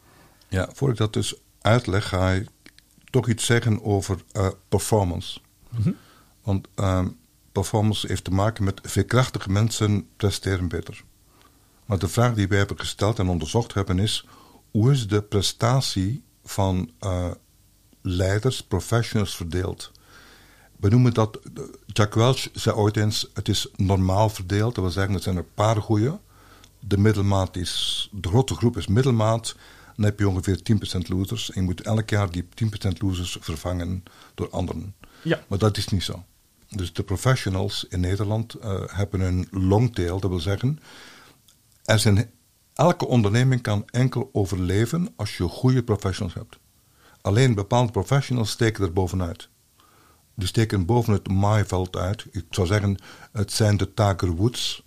Ja, 0.49 0.69
voor 0.73 0.91
ik 0.91 0.97
dat 0.97 1.13
dus 1.13 1.35
uitleg, 1.61 2.09
ga 2.09 2.31
ik 2.31 2.49
toch 3.11 3.29
iets 3.29 3.47
zeggen 3.47 3.85
over 3.85 4.19
uh, 4.33 4.49
performance. 4.69 5.41
Mm 5.69 5.83
-hmm. 5.83 5.97
Want 6.43 6.69
uh, 6.77 7.07
performance 7.53 8.07
heeft 8.07 8.25
te 8.25 8.31
maken 8.31 8.65
met 8.65 8.81
veerkrachtige 8.83 9.51
mensen 9.51 10.09
presteren 10.17 10.69
beter. 10.69 11.03
Maar 11.85 11.99
de 11.99 12.09
vraag 12.09 12.35
die 12.35 12.49
wij 12.49 12.59
hebben 12.59 12.79
gesteld 12.79 13.19
en 13.19 13.29
onderzocht 13.29 13.75
hebben 13.75 13.99
is: 13.99 14.27
hoe 14.71 14.93
is 14.93 15.09
de 15.09 15.23
prestatie 15.23 16.25
van 16.45 16.91
uh, 17.01 17.31
leiders, 18.03 18.63
professionals 18.63 19.37
verdeeld. 19.37 19.93
We 20.77 20.89
noemen 20.89 21.15
dat, 21.15 21.39
Jack 21.87 22.15
Welch 22.15 22.49
zei 22.53 22.77
ooit 22.77 22.97
eens, 22.97 23.31
het 23.35 23.49
is 23.49 23.69
normaal 23.77 24.29
verdeeld. 24.29 24.75
Dat 24.75 24.85
wil 24.85 24.93
zeggen, 24.93 25.15
er 25.15 25.23
zijn 25.23 25.37
een 25.37 25.55
paar 25.55 25.83
goede. 25.83 26.19
De 26.81 26.99
middelmaat 26.99 27.57
is, 27.57 28.09
de 28.13 28.29
grote 28.29 28.55
groep 28.55 28.77
is 28.77 28.87
middelmaat. 28.87 29.57
Dan 29.97 30.05
heb 30.05 30.19
je 30.19 30.29
ongeveer 30.29 30.61
10% 31.05 31.09
losers. 31.09 31.51
En 31.51 31.61
je 31.61 31.67
moet 31.67 31.81
elk 31.81 32.11
jaar 32.11 32.31
die 32.31 32.49
10% 32.65 32.99
losers 32.99 33.37
vervangen 33.41 34.03
door 34.35 34.51
anderen. 34.51 34.95
Ja. 35.23 35.45
Maar 35.49 35.59
dat 35.59 35.77
is 35.77 35.89
niet 35.89 36.03
zo. 36.03 36.25
Dus 36.69 36.93
de 36.93 37.03
professionals 37.03 37.87
in 37.89 38.01
Nederland 38.01 38.57
uh, 38.57 38.81
hebben 38.87 39.21
een 39.21 39.49
longtail. 39.51 40.21
Dat 40.21 40.31
wil 40.31 40.41
zeggen, 40.41 40.79
er 41.85 41.99
zijn, 41.99 42.31
elke 42.79 43.07
onderneming 43.07 43.63
kan 43.63 43.85
enkel 43.91 44.31
overleven 44.33 45.13
als 45.17 45.37
je 45.37 45.49
goede 45.49 45.83
professionals 45.83 46.35
hebt. 46.35 46.59
Alleen 47.21 47.55
bepaalde 47.55 47.93
professionals 47.93 48.51
steken 48.51 48.85
er 48.85 48.93
bovenuit. 48.93 49.49
Die 50.35 50.49
steken 50.49 50.87
boven 50.87 51.13
het 51.13 51.29
maaiveld 51.29 51.97
uit. 51.97 52.27
Ik 52.31 52.45
zou 52.51 52.67
zeggen, 52.67 52.99
het 53.33 53.53
zijn 53.53 53.77
de 53.77 53.95
Tiger 53.95 54.31
Woods, 54.31 54.83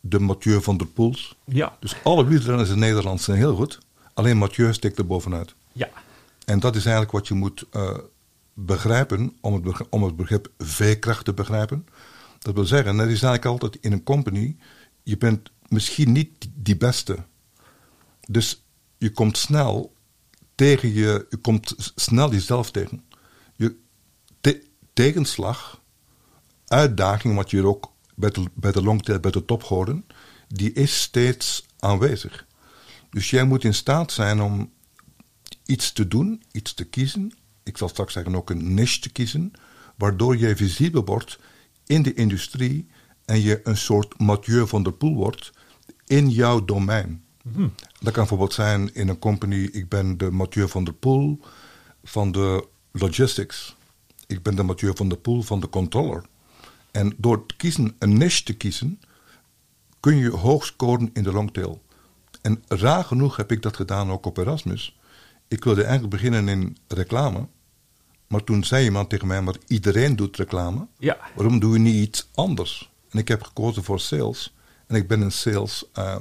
de 0.00 0.18
Mathieu 0.18 0.62
van 0.62 0.76
der 0.76 0.86
Poels. 0.86 1.36
Ja. 1.44 1.76
Dus 1.80 1.96
alle 2.02 2.24
wielrenners 2.24 2.70
in 2.70 2.78
Nederland 2.78 3.20
zijn 3.20 3.36
heel 3.36 3.54
goed. 3.54 3.78
Alleen 4.14 4.38
Mathieu 4.38 4.72
steekt 4.72 4.98
er 4.98 5.06
bovenuit. 5.06 5.54
Ja. 5.72 5.88
En 6.44 6.60
dat 6.60 6.76
is 6.76 6.82
eigenlijk 6.82 7.12
wat 7.12 7.28
je 7.28 7.34
moet 7.34 7.64
uh, 7.72 7.98
begrijpen 8.54 9.36
om 9.40 9.52
het, 9.52 9.62
begrip, 9.62 9.86
om 9.90 10.02
het 10.02 10.16
begrip 10.16 10.50
veerkracht 10.58 11.24
te 11.24 11.32
begrijpen. 11.32 11.86
Dat 12.38 12.54
wil 12.54 12.64
zeggen, 12.64 12.98
er 12.98 13.10
is 13.10 13.22
eigenlijk 13.22 13.44
altijd 13.44 13.78
in 13.80 13.92
een 13.92 14.02
company, 14.02 14.56
je 15.02 15.16
bent 15.16 15.50
misschien 15.72 16.12
niet 16.12 16.48
die 16.54 16.76
beste. 16.76 17.24
Dus 18.28 18.64
je 18.98 19.10
komt 19.10 19.38
snel 19.38 19.94
tegen 20.54 20.92
je, 20.92 21.26
je 21.30 21.36
komt 21.36 21.74
snel 21.94 22.30
jezelf 22.32 22.70
tegen. 22.70 23.04
Je 23.56 23.76
te, 24.40 24.64
tegenslag, 24.92 25.80
uitdaging, 26.66 27.34
wat 27.34 27.50
je 27.50 27.66
ook 27.66 27.92
bij 28.14 28.30
de, 28.30 28.44
bij 28.54 28.72
de 28.72 28.82
longtail, 28.82 29.20
bij 29.20 29.30
de 29.30 29.44
top 29.44 29.62
horen, 29.62 30.06
die 30.48 30.72
is 30.72 31.00
steeds 31.00 31.66
aanwezig. 31.78 32.46
Dus 33.10 33.30
jij 33.30 33.44
moet 33.44 33.64
in 33.64 33.74
staat 33.74 34.12
zijn 34.12 34.40
om 34.40 34.72
iets 35.66 35.92
te 35.92 36.08
doen, 36.08 36.42
iets 36.52 36.74
te 36.74 36.84
kiezen. 36.84 37.32
Ik 37.62 37.78
zal 37.78 37.88
straks 37.88 38.12
zeggen 38.12 38.34
ook 38.34 38.50
een 38.50 38.74
niche 38.74 39.00
te 39.00 39.10
kiezen, 39.10 39.52
waardoor 39.96 40.36
jij 40.36 40.56
visibel 40.56 41.04
wordt 41.04 41.38
in 41.86 42.02
de 42.02 42.14
industrie 42.14 42.88
en 43.24 43.40
je 43.40 43.60
een 43.64 43.76
soort 43.76 44.18
Mathieu 44.18 44.66
van 44.66 44.82
der 44.82 44.92
Poel 44.92 45.14
wordt 45.14 45.52
in 46.06 46.30
jouw 46.30 46.64
domein. 46.64 47.24
Hmm. 47.52 47.72
Dat 48.00 48.12
kan 48.12 48.12
bijvoorbeeld 48.12 48.52
zijn 48.52 48.94
in 48.94 49.08
een 49.08 49.18
company, 49.18 49.68
ik 49.72 49.88
ben 49.88 50.18
de 50.18 50.30
Mathieu 50.30 50.68
van 50.68 50.84
der 50.84 50.94
Poel 50.94 51.40
van 52.04 52.32
de 52.32 52.66
logistics. 52.92 53.76
Ik 54.26 54.42
ben 54.42 54.56
de 54.56 54.62
Mathieu 54.62 54.92
van 54.94 55.08
der 55.08 55.18
Poel 55.18 55.42
van 55.42 55.60
de 55.60 55.68
controller. 55.68 56.24
En 56.90 57.14
door 57.16 57.46
te 57.46 57.56
kiezen, 57.56 57.96
een 57.98 58.16
niche 58.16 58.42
te 58.42 58.52
kiezen, 58.52 59.00
kun 60.00 60.16
je 60.16 60.30
hoog 60.30 60.66
scoren 60.66 61.10
in 61.12 61.22
de 61.22 61.32
longtail. 61.32 61.82
En 62.42 62.62
raar 62.68 63.04
genoeg 63.04 63.36
heb 63.36 63.52
ik 63.52 63.62
dat 63.62 63.76
gedaan 63.76 64.10
ook 64.10 64.26
op 64.26 64.38
Erasmus. 64.38 64.98
Ik 65.48 65.64
wilde 65.64 65.82
eigenlijk 65.82 66.12
beginnen 66.12 66.48
in 66.48 66.76
reclame. 66.88 67.46
Maar 68.26 68.44
toen 68.44 68.64
zei 68.64 68.84
iemand 68.84 69.08
tegen 69.08 69.26
mij, 69.26 69.42
maar 69.42 69.56
iedereen 69.66 70.16
doet 70.16 70.36
reclame. 70.36 70.86
Ja. 70.98 71.18
Waarom 71.34 71.58
doe 71.58 71.72
je 71.72 71.78
niet 71.78 71.94
iets 71.94 72.28
anders? 72.34 72.91
En 73.12 73.18
ik 73.18 73.28
heb 73.28 73.42
gekozen 73.42 73.84
voor 73.84 74.00
sales. 74.00 74.54
En 74.86 74.96
ik 74.96 75.08
ben 75.08 75.22
in 75.22 75.32
sales 75.32 75.84
uh, 75.94 76.16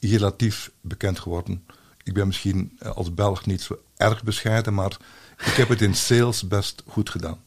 relatief 0.00 0.70
bekend 0.80 1.18
geworden. 1.18 1.64
Ik 2.02 2.14
ben 2.14 2.26
misschien 2.26 2.78
als 2.94 3.14
Belg 3.14 3.46
niet 3.46 3.62
zo 3.62 3.78
erg 3.96 4.22
bescheiden, 4.22 4.74
maar 4.74 4.96
ik 5.38 5.52
heb 5.52 5.68
het 5.68 5.80
in 5.80 5.94
sales 5.94 6.48
best 6.48 6.82
goed 6.86 7.10
gedaan. 7.10 7.38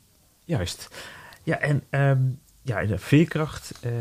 Juist. 0.46 0.88
Ja, 1.44 1.60
en 1.60 1.84
um, 1.90 2.40
ja, 2.62 2.86
de 2.86 2.98
veerkracht, 2.98 3.72
uh, 3.86 3.92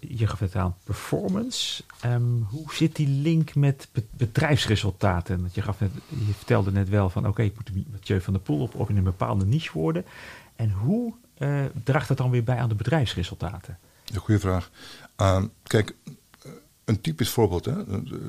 je 0.00 0.26
gaf 0.26 0.38
het 0.38 0.56
aan 0.56 0.76
performance. 0.84 1.82
Um, 2.04 2.46
hoe 2.50 2.74
zit 2.74 2.96
die 2.96 3.08
link 3.08 3.54
met 3.54 3.88
be 3.92 4.02
bedrijfsresultaten? 4.10 5.50
Je, 5.52 5.62
gaf 5.62 5.80
net, 5.80 5.90
je 6.08 6.32
vertelde 6.36 6.72
net 6.72 6.88
wel 6.88 7.10
van 7.10 7.22
oké, 7.22 7.30
okay, 7.30 7.46
ik 7.46 7.54
moet 7.54 7.92
Mathieu 7.92 8.20
van 8.20 8.32
der 8.32 8.42
Poel 8.42 8.60
op, 8.60 8.74
op 8.74 8.90
in 8.90 8.96
een 8.96 9.02
bepaalde 9.02 9.44
niche 9.44 9.72
worden. 9.72 10.04
En 10.56 10.70
hoe 10.70 11.14
draagt 11.84 12.08
dat 12.08 12.16
dan 12.16 12.30
weer 12.30 12.44
bij 12.44 12.58
aan 12.58 12.68
de 12.68 12.74
bedrijfsresultaten? 12.74 13.78
Een 14.12 14.20
goede 14.20 14.40
vraag. 14.40 14.70
Uh, 15.20 15.42
kijk, 15.62 15.94
een 16.84 17.00
typisch 17.00 17.30
voorbeeld, 17.30 17.64
hè? 17.64 17.74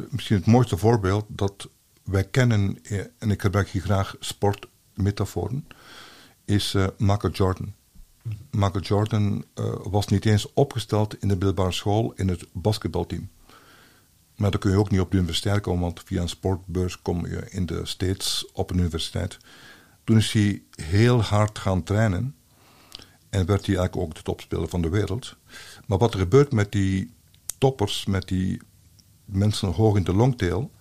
misschien 0.10 0.38
het 0.38 0.46
mooiste 0.46 0.78
voorbeeld 0.78 1.26
dat 1.28 1.70
wij 2.04 2.24
kennen, 2.24 2.78
en 3.18 3.32
ik 3.32 3.42
gebruik 3.42 3.70
hier 3.70 3.82
graag 3.82 4.16
sportmetaforen, 4.20 5.68
is 6.46 6.76
Michael 6.98 7.34
Jordan. 7.34 7.74
Michael 8.52 8.84
Jordan 8.84 9.46
was 9.84 10.08
niet 10.08 10.26
eens 10.26 10.54
opgesteld 10.54 11.22
in 11.22 11.28
de 11.28 11.34
middelbare 11.34 11.72
school 11.72 12.14
in 12.16 12.28
het 12.28 12.46
basketbalteam. 12.52 13.30
Maar 14.36 14.52
dan 14.52 14.60
kun 14.60 14.72
je 14.72 14.78
ook 14.78 14.92
niet 14.92 15.00
op 15.00 15.12
de 15.12 15.18
universiteit 15.18 15.62
komen, 15.62 15.82
want 15.82 16.02
via 16.06 16.22
een 16.22 16.30
sportbeurs 16.30 17.02
kom 17.02 17.28
je 17.28 17.50
in 17.50 17.66
de 17.66 17.86
States 17.86 18.50
op 18.54 18.70
een 18.70 18.78
universiteit. 18.78 19.38
Toen 20.04 20.18
is 20.18 20.32
hij 20.32 20.62
heel 20.76 21.22
hard 21.22 21.60
gaan 21.60 21.84
trainen 21.84 22.36
en 23.38 23.46
werd 23.46 23.66
hij 23.66 23.76
eigenlijk 23.76 24.08
ook 24.08 24.16
de 24.16 24.22
topspeler 24.22 24.70
van 24.70 24.82
de 24.82 24.90
wereld. 24.90 25.36
Maar 25.86 25.98
wat 25.98 26.14
er 26.14 26.20
gebeurt 26.20 26.52
met 26.52 26.72
die 26.72 27.14
toppers, 27.58 28.06
met 28.06 28.28
die 28.28 28.62
mensen 29.26 29.70
hoog 29.72 29.96
in 29.96 30.04
de 30.04 30.14
longtail, 30.14 30.72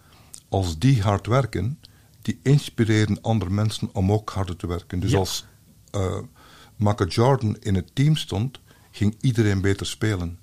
als 0.48 0.78
die 0.78 1.02
hard 1.02 1.26
werken, 1.26 1.80
die 2.22 2.40
inspireren 2.42 3.20
andere 3.22 3.50
mensen 3.50 3.88
om 3.92 4.12
ook 4.12 4.30
harder 4.30 4.56
te 4.56 4.66
werken. 4.66 5.00
Dus 5.00 5.10
Ja. 5.10 5.18
als 5.18 5.46
uh, 5.96 6.18
Michael 6.76 7.08
Jordan 7.08 7.56
in 7.60 7.74
het 7.74 7.94
team 7.94 8.16
stond, 8.16 8.60
ging 8.90 9.16
iedereen 9.20 9.60
beter 9.60 9.86
spelen. 9.86 10.38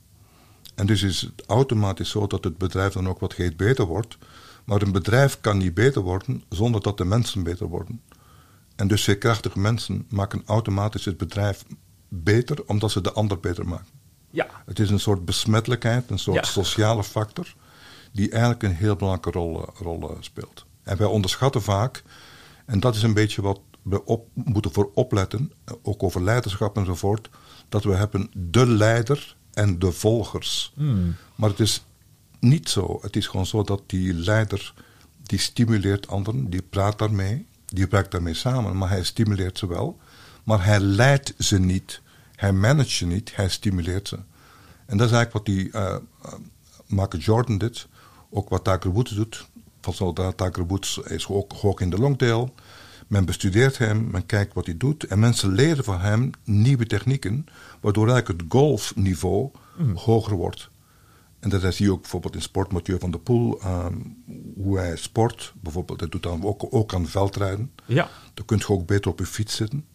En 0.76 0.86
dus 0.86 1.02
is 1.02 1.22
het 1.22 1.44
automatisch 1.48 2.10
zo 2.10 2.28
dat 2.28 2.44
het 2.44 2.58
bedrijf 2.58 2.94
dan 2.94 3.08
ook 3.08 3.20
wat 3.20 3.34
heet 3.34 3.58
beter 3.58 3.86
wordt. 3.86 4.18
Maar 4.66 4.82
een 4.82 4.92
bedrijf 4.92 5.42
kan 5.42 5.58
niet 5.58 5.74
beter 5.74 6.02
worden 6.02 6.44
zonder 6.50 6.82
dat 6.82 6.98
de 6.98 7.06
mensen 7.06 7.44
beter 7.44 7.68
worden. 7.68 8.02
En 8.76 8.88
dus 8.88 9.04
veerkrachtige 9.04 9.60
mensen 9.60 10.06
maken 10.10 10.42
automatisch 10.46 11.06
het 11.06 11.18
bedrijf 11.18 11.66
beter 12.22 12.66
omdat 12.66 12.92
ze 12.92 13.02
de 13.02 13.12
ander 13.12 13.40
beter 13.40 13.68
maken. 13.68 14.02
Ja, 14.30 14.48
Het 14.66 14.80
is 14.80 14.90
een 14.90 15.00
soort 15.00 15.26
besmettelijkheid, 15.26 16.10
een 16.10 16.20
soort 16.20 16.46
Ja. 16.46 16.52
sociale 16.52 17.04
factor, 17.04 17.54
die 18.12 18.30
eigenlijk 18.30 18.64
een 18.64 18.76
heel 18.76 18.96
belangrijke 18.96 19.40
rol, 19.40 19.62
eh, 19.68 19.82
rol 19.82 20.10
eh, 20.10 20.16
speelt. 20.20 20.66
En 20.84 20.98
wij 20.98 21.08
onderschatten 21.08 21.62
vaak, 21.62 22.04
en 22.66 22.80
dat 22.80 22.96
is 22.96 23.04
een 23.04 23.14
beetje 23.14 23.42
wat 23.42 23.60
we 23.82 24.06
op, 24.06 24.28
moeten 24.34 24.72
voor 24.74 24.92
opletten, 24.94 25.52
eh, 25.66 25.74
ook 25.82 26.04
over 26.04 26.24
leiderschap 26.24 26.78
enzovoort, 26.78 27.30
dat 27.70 27.84
we 27.84 27.94
hebben 27.96 28.30
de 28.36 28.68
leider 28.68 29.36
en 29.54 29.80
de 29.80 29.92
volgers. 29.92 30.72
Hmm. 30.76 31.16
Maar 31.36 31.50
het 31.50 31.60
is 31.60 31.84
niet 32.40 32.70
zo. 32.70 33.00
Het 33.02 33.16
is 33.16 33.28
gewoon 33.28 33.46
zo 33.46 33.64
dat 33.64 33.82
die 33.86 34.14
leider, 34.14 34.74
die 35.24 35.40
stimuleert 35.40 36.08
anderen, 36.08 36.50
die 36.50 36.62
praat 36.62 37.00
daarmee, 37.00 37.46
die 37.66 37.88
werkt 37.88 38.12
daarmee 38.12 38.34
samen, 38.34 38.78
maar 38.78 38.90
hij 38.90 39.04
stimuleert 39.04 39.58
ze 39.58 39.68
wel. 39.68 40.00
Maar 40.44 40.66
hij 40.66 40.80
leidt 40.80 41.34
ze 41.38 41.60
niet, 41.60 42.02
hij 42.36 42.54
managt 42.54 42.90
ze 42.90 43.06
niet, 43.06 43.36
hij 43.36 43.50
stimuleert 43.50 44.08
ze. 44.08 44.20
En 44.86 44.98
dat 44.98 45.08
is 45.10 45.14
eigenlijk 45.14 45.34
wat 45.34 45.56
die 45.56 45.68
uh, 45.68 45.96
uh, 46.26 46.34
Michael 46.86 47.24
Jordan 47.24 47.58
dit, 47.58 47.88
ook 48.30 48.50
wat 48.50 48.64
Tiger 48.64 48.92
Woods 48.92 49.12
doet. 49.12 49.48
Van 49.82 49.94
zo 49.94 50.14
dat 50.14 50.38
Tiger 50.38 50.68
Woods 50.68 50.98
is 50.98 51.28
ook 51.28 51.52
hoog 51.52 51.80
in 51.80 51.90
de 51.90 51.98
longtail. 51.98 52.54
Men 53.08 53.26
bestudeert 53.26 53.78
hem, 53.78 54.12
men 54.12 54.26
kijkt 54.26 54.54
wat 54.54 54.66
hij 54.66 54.78
doet. 54.78 55.04
En 55.04 55.20
mensen 55.20 55.52
leren 55.52 55.84
van 55.84 56.00
hem 56.00 56.30
nieuwe 56.44 56.86
technieken, 56.86 57.46
waardoor 57.82 58.10
eigenlijk 58.10 58.42
het 58.42 58.52
golfniveau 58.52 59.50
hoger 59.96 60.36
wordt. 60.36 60.70
En 61.40 61.50
dat 61.50 61.74
zie 61.74 61.86
je 61.86 61.92
ook 61.92 62.02
bijvoorbeeld 62.02 62.36
in 62.36 62.42
sport 62.42 62.72
Mathieu 62.72 63.00
van 63.00 63.12
der 63.12 63.20
Poel, 63.20 63.62
um, 63.66 64.24
hoe 64.56 64.78
hij 64.78 64.96
sport. 64.96 65.54
Bijvoorbeeld, 65.62 66.00
hij 66.00 66.10
doet 66.10 66.24
dan 66.24 66.44
ook, 66.44 66.66
ook 66.70 66.94
aan 66.94 67.08
veldrijden. 67.08 67.72
ja, 67.86 68.10
Dan 68.34 68.46
kun 68.46 68.58
je 68.58 68.68
ook 68.68 68.86
beter 68.86 69.12
op 69.12 69.20
je 69.20 69.26
fiets 69.26 69.56
zitten. 69.56 69.86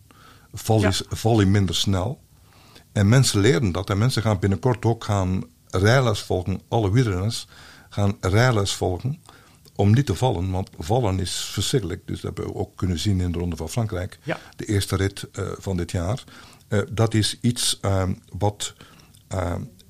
Val 0.52 0.80
je, 0.80 0.86
Ja. 0.86 0.92
val 1.16 1.40
je 1.40 1.46
minder 1.46 1.74
snel. 1.74 2.20
En 2.92 3.08
mensen 3.08 3.40
leren 3.40 3.72
dat. 3.72 3.90
En 3.90 3.98
mensen 3.98 4.22
gaan 4.22 4.38
binnenkort 4.38 4.84
ook 4.84 5.04
gaan 5.04 5.44
rijles 5.66 6.20
volgen. 6.22 6.60
Alle 6.68 6.90
wielrenners 6.90 7.46
gaan 7.88 8.16
rijles 8.20 8.72
volgen. 8.72 9.18
Om 9.76 9.94
niet 9.94 10.06
te 10.06 10.14
vallen. 10.14 10.50
Want 10.50 10.70
vallen 10.78 11.20
is 11.20 11.32
verschrikkelijk. 11.52 12.02
Dus 12.06 12.20
dat 12.20 12.36
hebben 12.36 12.54
we 12.54 12.60
ook 12.60 12.76
kunnen 12.76 12.98
zien 12.98 13.20
in 13.20 13.32
de 13.32 13.38
Ronde 13.38 13.56
van 13.56 13.68
Frankrijk. 13.68 14.18
Ja. 14.22 14.38
De 14.56 14.64
eerste 14.64 14.96
rit 14.96 15.28
uh, 15.32 15.48
van 15.58 15.76
dit 15.76 15.90
jaar. 15.90 16.24
Uh, 16.68 16.80
dat 16.90 17.14
is 17.14 17.38
iets 17.40 17.78
uh, 17.82 18.02
wat 18.38 18.74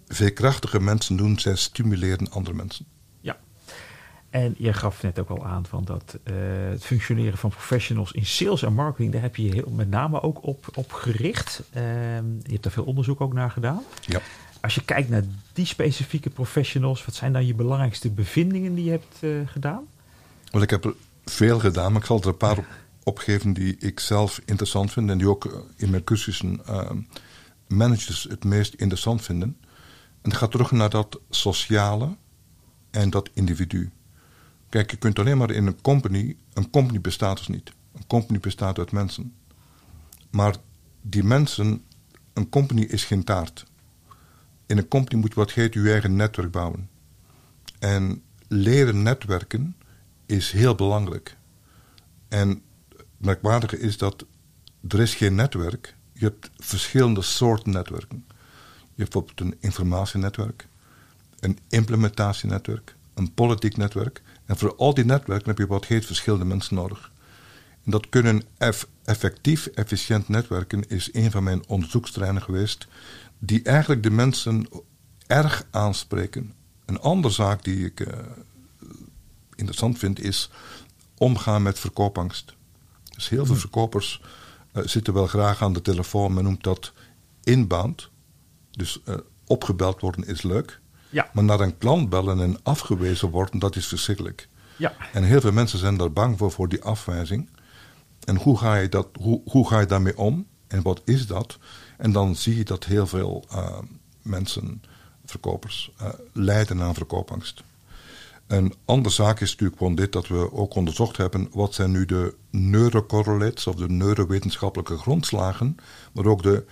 veerkrachtige 0.08 0.80
mensen 0.80 1.16
doen. 1.16 1.38
Zij 1.38 1.56
stimuleren 1.56 2.30
andere 2.30 2.56
mensen. 2.56 2.86
En 4.38 4.54
je 4.58 4.72
gaf 4.72 5.02
net 5.02 5.18
ook 5.18 5.28
al 5.28 5.46
aan 5.46 5.66
van 5.66 5.84
dat 5.84 6.18
eh, 6.22 6.34
het 6.70 6.84
functioneren 6.84 7.38
van 7.38 7.50
professionals 7.50 8.12
in 8.12 8.26
sales 8.26 8.62
en 8.62 8.72
marketing, 8.72 9.12
daar 9.12 9.22
heb 9.22 9.36
je 9.36 9.42
je 9.42 9.52
heel, 9.52 9.70
met 9.70 9.90
name 9.90 10.22
ook 10.22 10.46
op, 10.46 10.66
op 10.74 10.92
gericht. 10.92 11.62
Ehm, 11.70 11.84
je 12.42 12.50
hebt 12.50 12.62
daar 12.62 12.72
veel 12.72 12.84
onderzoek 12.84 13.20
ook 13.20 13.32
naar 13.32 13.50
gedaan. 13.50 13.82
Ja. 14.00 14.20
Als 14.60 14.74
je 14.74 14.84
kijkt 14.84 15.08
naar 15.08 15.22
die 15.52 15.66
specifieke 15.66 16.30
professionals, 16.30 17.04
wat 17.04 17.14
zijn 17.14 17.32
dan 17.32 17.46
je 17.46 17.54
belangrijkste 17.54 18.10
bevindingen 18.10 18.74
die 18.74 18.84
je 18.84 18.90
hebt 18.90 19.16
eh, 19.20 19.30
gedaan? 19.44 19.84
Wel, 20.50 20.62
ik 20.62 20.70
heb 20.70 20.94
veel 21.24 21.58
gedaan, 21.58 21.92
maar 21.92 22.00
ik 22.00 22.06
zal 22.06 22.20
er 22.20 22.26
een 22.26 22.36
paar 22.36 22.66
opgeven 23.02 23.52
die 23.52 23.76
ik 23.78 24.00
zelf 24.00 24.40
interessant 24.44 24.92
vind 24.92 25.10
en 25.10 25.18
die 25.18 25.28
ook 25.28 25.44
eh, 25.44 25.52
in 25.76 25.90
mijn 25.90 26.04
cursussen 26.04 26.60
uh, 26.68 26.90
managers 27.66 28.26
het 28.28 28.44
meest 28.44 28.74
interessant 28.74 29.22
vinden. 29.22 29.56
En 30.22 30.30
het 30.30 30.36
gaat 30.36 30.50
terug 30.50 30.70
naar 30.70 30.90
dat 30.90 31.20
sociale 31.30 32.16
en 32.90 33.10
dat 33.10 33.30
individu. 33.34 33.90
Kijk, 34.68 34.90
je 34.90 34.96
kunt 34.96 35.18
alleen 35.18 35.38
maar 35.38 35.50
in 35.50 35.66
een 35.66 35.80
company. 35.80 36.36
Een 36.52 36.70
company 36.70 37.00
bestaat 37.00 37.36
dus 37.36 37.48
niet. 37.48 37.72
Een 37.92 38.06
company 38.06 38.40
bestaat 38.40 38.78
uit 38.78 38.92
mensen. 38.92 39.34
Maar 40.30 40.56
die 41.02 41.24
mensen. 41.24 41.82
Een 42.32 42.48
company 42.48 42.82
is 42.82 43.04
geen 43.04 43.24
taart. 43.24 43.66
In 44.66 44.78
een 44.78 44.88
company 44.88 45.20
moet 45.20 45.28
je 45.28 45.34
wat 45.34 45.52
heet 45.52 45.74
je 45.74 45.90
eigen 45.90 46.16
netwerk 46.16 46.50
bouwen. 46.50 46.88
En 47.78 48.22
leren 48.48 49.02
netwerken 49.02 49.76
is 50.26 50.50
heel 50.50 50.74
belangrijk. 50.74 51.36
En 52.28 52.48
het 52.88 53.06
merkwaardige 53.16 53.78
is 53.78 53.98
dat 53.98 54.26
er 54.88 55.00
is 55.00 55.14
geen 55.14 55.34
netwerk. 55.34 55.96
Je 56.12 56.24
hebt 56.24 56.50
verschillende 56.56 57.22
soorten 57.22 57.72
netwerken. 57.72 58.24
Je 58.94 59.04
hebt 59.04 59.12
bijvoorbeeld 59.12 59.40
een 59.40 59.56
informatienetwerk, 59.60 60.68
een 61.40 61.58
implementatienetwerk, 61.68 62.96
een 63.14 63.34
politiek 63.34 63.76
netwerk. 63.76 64.22
En 64.48 64.56
voor 64.56 64.76
al 64.76 64.94
die 64.94 65.04
netwerken 65.04 65.48
heb 65.48 65.58
je 65.58 65.66
wat 65.66 65.86
heet 65.86 66.06
verschillende 66.06 66.44
mensen 66.44 66.74
nodig. 66.74 67.10
En 67.84 67.90
dat 67.90 68.08
kunnen 68.08 68.42
effectief, 69.04 69.66
efficiënt 69.66 70.28
netwerken 70.28 70.88
is 70.88 71.08
een 71.12 71.30
van 71.30 71.42
mijn 71.42 71.68
onderzoeksterreinen 71.68 72.42
geweest, 72.42 72.86
die 73.38 73.62
eigenlijk 73.62 74.02
de 74.02 74.10
mensen 74.10 74.68
erg 75.26 75.66
aanspreken. 75.70 76.54
Een 76.84 77.00
andere 77.00 77.34
zaak 77.34 77.64
die 77.64 77.84
ik 77.84 78.00
uh, 78.00 78.08
interessant 79.54 79.98
vind 79.98 80.20
is 80.20 80.50
omgaan 81.16 81.62
met 81.62 81.78
verkoopangst. 81.78 82.54
Dus 83.14 83.28
heel 83.28 83.44
veel 83.44 83.54
hmm. 83.54 83.60
verkopers 83.60 84.22
uh, 84.72 84.86
zitten 84.86 85.14
wel 85.14 85.26
graag 85.26 85.62
aan 85.62 85.72
de 85.72 85.82
telefoon, 85.82 86.34
men 86.34 86.44
noemt 86.44 86.62
dat 86.62 86.92
inbound. 87.42 88.08
Dus 88.70 89.00
uh, 89.04 89.16
opgebeld 89.46 90.00
worden 90.00 90.26
is 90.26 90.42
leuk. 90.42 90.80
Ja. 91.10 91.30
Maar 91.32 91.44
naar 91.44 91.60
een 91.60 91.78
klant 91.78 92.08
bellen 92.08 92.40
en 92.40 92.58
afgewezen 92.62 93.30
worden, 93.30 93.58
dat 93.58 93.76
is 93.76 93.86
verschrikkelijk. 93.86 94.48
Ja. 94.76 94.94
En 95.12 95.22
heel 95.22 95.40
veel 95.40 95.52
mensen 95.52 95.78
zijn 95.78 95.96
daar 95.96 96.12
bang 96.12 96.38
voor, 96.38 96.50
voor 96.52 96.68
die 96.68 96.82
afwijzing. 96.82 97.48
En 98.24 98.36
hoe 98.36 98.58
ga 98.58 98.76
je, 98.76 98.88
dat, 98.88 99.08
hoe, 99.20 99.40
hoe 99.44 99.68
ga 99.68 99.80
je 99.80 99.86
daarmee 99.86 100.18
om? 100.18 100.46
En 100.66 100.82
wat 100.82 101.02
is 101.04 101.26
dat? 101.26 101.58
En 101.96 102.12
dan 102.12 102.36
zie 102.36 102.56
je 102.56 102.64
dat 102.64 102.84
heel 102.84 103.06
veel 103.06 103.44
uh, 103.52 103.78
mensen, 104.22 104.82
verkopers, 105.24 105.92
uh, 106.02 106.08
lijden 106.32 106.80
aan 106.80 106.94
verkoopangst. 106.94 107.62
Een 108.46 108.74
andere 108.84 109.14
zaak 109.14 109.40
is 109.40 109.50
natuurlijk 109.50 109.78
gewoon 109.78 109.94
dit 109.94 110.12
dat 110.12 110.28
we 110.28 110.52
ook 110.52 110.74
onderzocht 110.74 111.16
hebben. 111.16 111.48
Wat 111.52 111.74
zijn 111.74 111.90
nu 111.90 112.04
de 112.04 112.34
neurocorrelates 112.50 113.66
of 113.66 113.74
de 113.74 113.88
neurowetenschappelijke 113.88 114.96
grondslagen, 114.96 115.76
maar 116.12 116.26
ook 116.26 116.42
de 116.42 116.64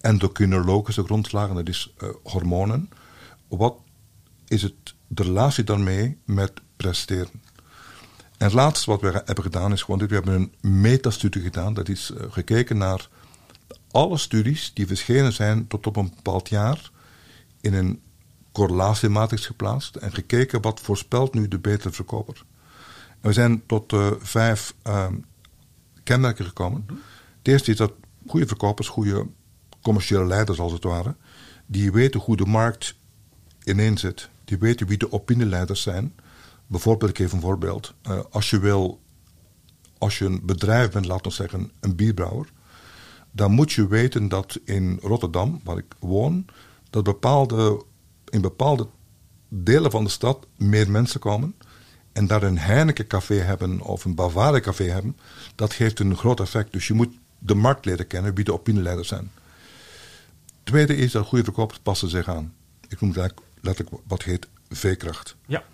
endocrinologische 0.00 1.04
grondslagen, 1.04 1.54
dat 1.54 1.68
is 1.68 1.94
uh, 2.02 2.08
hormonen. 2.22 2.90
Wat 3.48 3.76
is 4.52 4.62
het, 4.62 4.94
de 5.06 5.22
relatie 5.22 5.64
daarmee 5.64 6.18
met 6.24 6.52
presteren? 6.76 7.30
En 8.38 8.48
het 8.48 8.52
laatste 8.52 8.90
wat 8.90 9.00
we 9.00 9.22
hebben 9.24 9.44
gedaan 9.44 9.72
is 9.72 9.82
gewoon 9.82 9.98
dit. 9.98 10.08
We 10.08 10.14
hebben 10.14 10.34
een 10.60 10.80
metastudie 10.80 11.42
gedaan. 11.42 11.74
Dat 11.74 11.88
is 11.88 12.10
uh, 12.10 12.22
gekeken 12.30 12.78
naar 12.78 13.08
alle 13.90 14.18
studies 14.18 14.70
die 14.74 14.86
verschenen 14.86 15.32
zijn 15.32 15.66
tot 15.66 15.86
op 15.86 15.96
een 15.96 16.12
bepaald 16.16 16.48
jaar 16.48 16.90
in 17.60 17.74
een 17.74 18.00
correlatiematrix 18.52 19.46
geplaatst 19.46 19.96
en 19.96 20.12
gekeken 20.14 20.60
wat 20.60 20.80
voorspelt 20.80 21.34
nu 21.34 21.48
de 21.48 21.58
betere 21.58 21.92
verkoper. 21.92 22.44
We 23.20 23.32
zijn 23.32 23.66
tot 23.66 23.92
uh, 23.92 24.10
vijf 24.18 24.74
uh, 24.86 25.06
kenmerken 26.02 26.44
gekomen. 26.44 26.86
Het 27.38 27.48
eerste 27.48 27.70
is 27.70 27.76
dat 27.76 27.92
goede 28.26 28.46
verkopers, 28.46 28.88
goede 28.88 29.26
commerciële 29.82 30.26
leiders 30.26 30.58
als 30.58 30.72
het 30.72 30.84
ware, 30.84 31.14
die 31.66 31.92
weten 31.92 32.20
hoe 32.20 32.36
de 32.36 32.46
markt 32.46 32.94
ineen 33.64 33.98
zit. 33.98 34.30
Die 34.44 34.58
weten 34.58 34.86
wie 34.86 34.98
de 34.98 35.12
opinieleiders 35.12 35.82
zijn. 35.82 36.14
Bijvoorbeeld, 36.66 37.10
ik 37.10 37.16
geef 37.16 37.32
een 37.32 37.40
voorbeeld. 37.40 37.94
Uh, 38.08 38.20
als 38.30 38.50
je 38.50 38.58
wil, 38.58 39.00
als 39.98 40.18
je 40.18 40.24
een 40.24 40.40
bedrijf 40.44 40.90
bent, 40.90 41.06
laten 41.06 41.26
we 41.26 41.32
zeggen 41.32 41.70
een 41.80 41.96
bierbrouwer, 41.96 42.48
dan 43.30 43.52
moet 43.52 43.72
je 43.72 43.86
weten 43.86 44.28
dat 44.28 44.58
in 44.64 44.98
Rotterdam, 45.02 45.60
waar 45.64 45.78
ik 45.78 45.94
woon, 45.98 46.46
dat 46.90 47.04
bepaalde, 47.04 47.84
in 48.28 48.40
bepaalde 48.40 48.88
delen 49.48 49.90
van 49.90 50.04
de 50.04 50.10
stad 50.10 50.46
meer 50.56 50.90
mensen 50.90 51.20
komen 51.20 51.54
en 52.12 52.26
daar 52.26 52.42
een 52.42 52.58
Heineken 52.58 53.06
café 53.06 53.34
hebben 53.34 53.80
of 53.80 54.04
een 54.04 54.14
Bavaria 54.14 54.60
café 54.60 54.84
hebben, 54.84 55.16
dat 55.54 55.72
geeft 55.72 56.00
een 56.00 56.16
groot 56.16 56.40
effect. 56.40 56.72
Dus 56.72 56.86
je 56.86 56.94
moet 56.94 57.14
de 57.38 57.54
markt 57.54 57.84
leren 57.84 58.06
kennen, 58.06 58.34
wie 58.34 58.44
de 58.44 58.52
opinieleiders 58.52 59.08
zijn. 59.08 59.30
Tweede 60.62 60.96
is 60.96 61.12
dat 61.12 61.26
goede 61.26 61.44
verkopers 61.44 61.78
passen 61.78 62.08
zich 62.08 62.28
aan. 62.28 62.54
Ik 62.88 63.00
noem 63.00 63.12
het 63.14 63.34
letterlijk 63.62 64.02
wat 64.06 64.22
heet 64.22 64.48
veekracht. 64.68 65.36
Ja. 65.46 65.64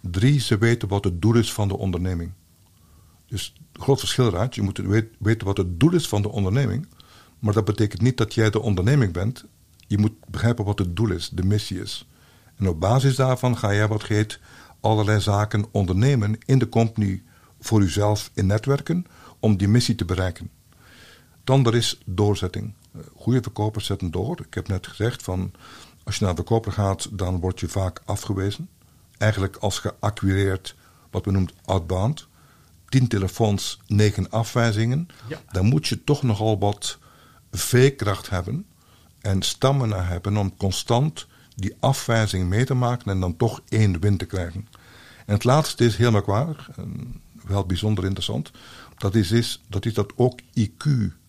Drie, 0.00 0.40
ze 0.40 0.58
weten 0.58 0.88
wat 0.88 1.04
het 1.04 1.22
doel 1.22 1.34
is 1.34 1.52
van 1.52 1.68
de 1.68 1.76
onderneming. 1.76 2.32
Dus 3.26 3.54
groot 3.72 3.98
verschil 3.98 4.26
eruit. 4.26 4.54
Je 4.54 4.62
moet 4.62 4.78
weten 5.18 5.46
wat 5.46 5.56
het 5.56 5.80
doel 5.80 5.94
is 5.94 6.08
van 6.08 6.22
de 6.22 6.28
onderneming. 6.28 6.86
Maar 7.38 7.54
dat 7.54 7.64
betekent 7.64 8.02
niet 8.02 8.16
dat 8.16 8.34
jij 8.34 8.50
de 8.50 8.60
onderneming 8.60 9.12
bent. 9.12 9.44
Je 9.86 9.98
moet 9.98 10.12
begrijpen 10.26 10.64
wat 10.64 10.78
het 10.78 10.96
doel 10.96 11.10
is, 11.10 11.28
de 11.28 11.44
missie 11.44 11.80
is. 11.80 12.08
En 12.56 12.68
op 12.68 12.80
basis 12.80 13.16
daarvan 13.16 13.58
ga 13.58 13.74
jij 13.74 13.88
wat 13.88 14.06
heet 14.06 14.40
allerlei 14.80 15.20
zaken 15.20 15.64
ondernemen 15.70 16.38
in 16.44 16.58
de 16.58 16.68
company 16.68 17.22
voor 17.60 17.82
jezelf 17.82 18.30
in 18.34 18.46
netwerken 18.46 19.06
om 19.38 19.56
die 19.56 19.68
missie 19.68 19.94
te 19.94 20.04
bereiken. 20.04 20.50
Dan 21.44 21.66
er 21.66 21.74
is 21.74 22.00
doorzetting. 22.04 22.74
Goede 23.14 23.42
verkopers 23.42 23.86
zetten 23.86 24.10
door. 24.10 24.40
Ik 24.46 24.54
heb 24.54 24.68
net 24.68 24.86
gezegd 24.86 25.22
van 25.22 25.52
als 26.10 26.18
je 26.18 26.24
naar 26.24 26.34
de 26.34 26.42
verkoper 26.42 26.72
gaat, 26.72 27.18
dan 27.18 27.40
word 27.40 27.60
je 27.60 27.68
vaak 27.68 28.00
afgewezen. 28.04 28.68
Eigenlijk 29.18 29.56
als 29.56 29.78
geacquireerd, 29.78 30.74
wat 31.10 31.24
we 31.24 31.30
noemen 31.30 31.50
outbound. 31.64 32.28
Tien 32.88 33.08
telefoons, 33.08 33.80
negen 33.86 34.30
afwijzingen. 34.30 35.08
Dan 35.52 35.66
moet 35.66 35.86
je 35.86 36.04
toch 36.04 36.22
nogal 36.22 36.58
wat 36.58 36.98
veekracht 37.50 38.30
hebben 38.30 38.66
en 39.20 39.42
stamina 39.42 40.02
hebben 40.02 40.36
om 40.36 40.56
constant 40.56 41.26
die 41.56 41.76
afwijzing 41.80 42.48
mee 42.48 42.64
te 42.64 42.74
maken 42.74 43.10
en 43.10 43.20
dan 43.20 43.36
toch 43.36 43.60
één 43.68 44.00
win 44.00 44.16
te 44.16 44.26
krijgen. 44.26 44.68
En 45.26 45.34
het 45.34 45.44
laatste 45.44 45.84
is 45.84 45.96
heel 45.96 46.10
merkwaardig, 46.10 46.70
en 46.76 47.20
wel 47.46 47.66
bijzonder 47.66 48.04
interessant. 48.04 48.50
Dat 48.96 49.14
is, 49.14 49.30
is, 49.30 49.62
dat 49.68 49.86
is 49.86 49.94
dat 49.94 50.12
ook 50.16 50.40
IQ 50.40 50.84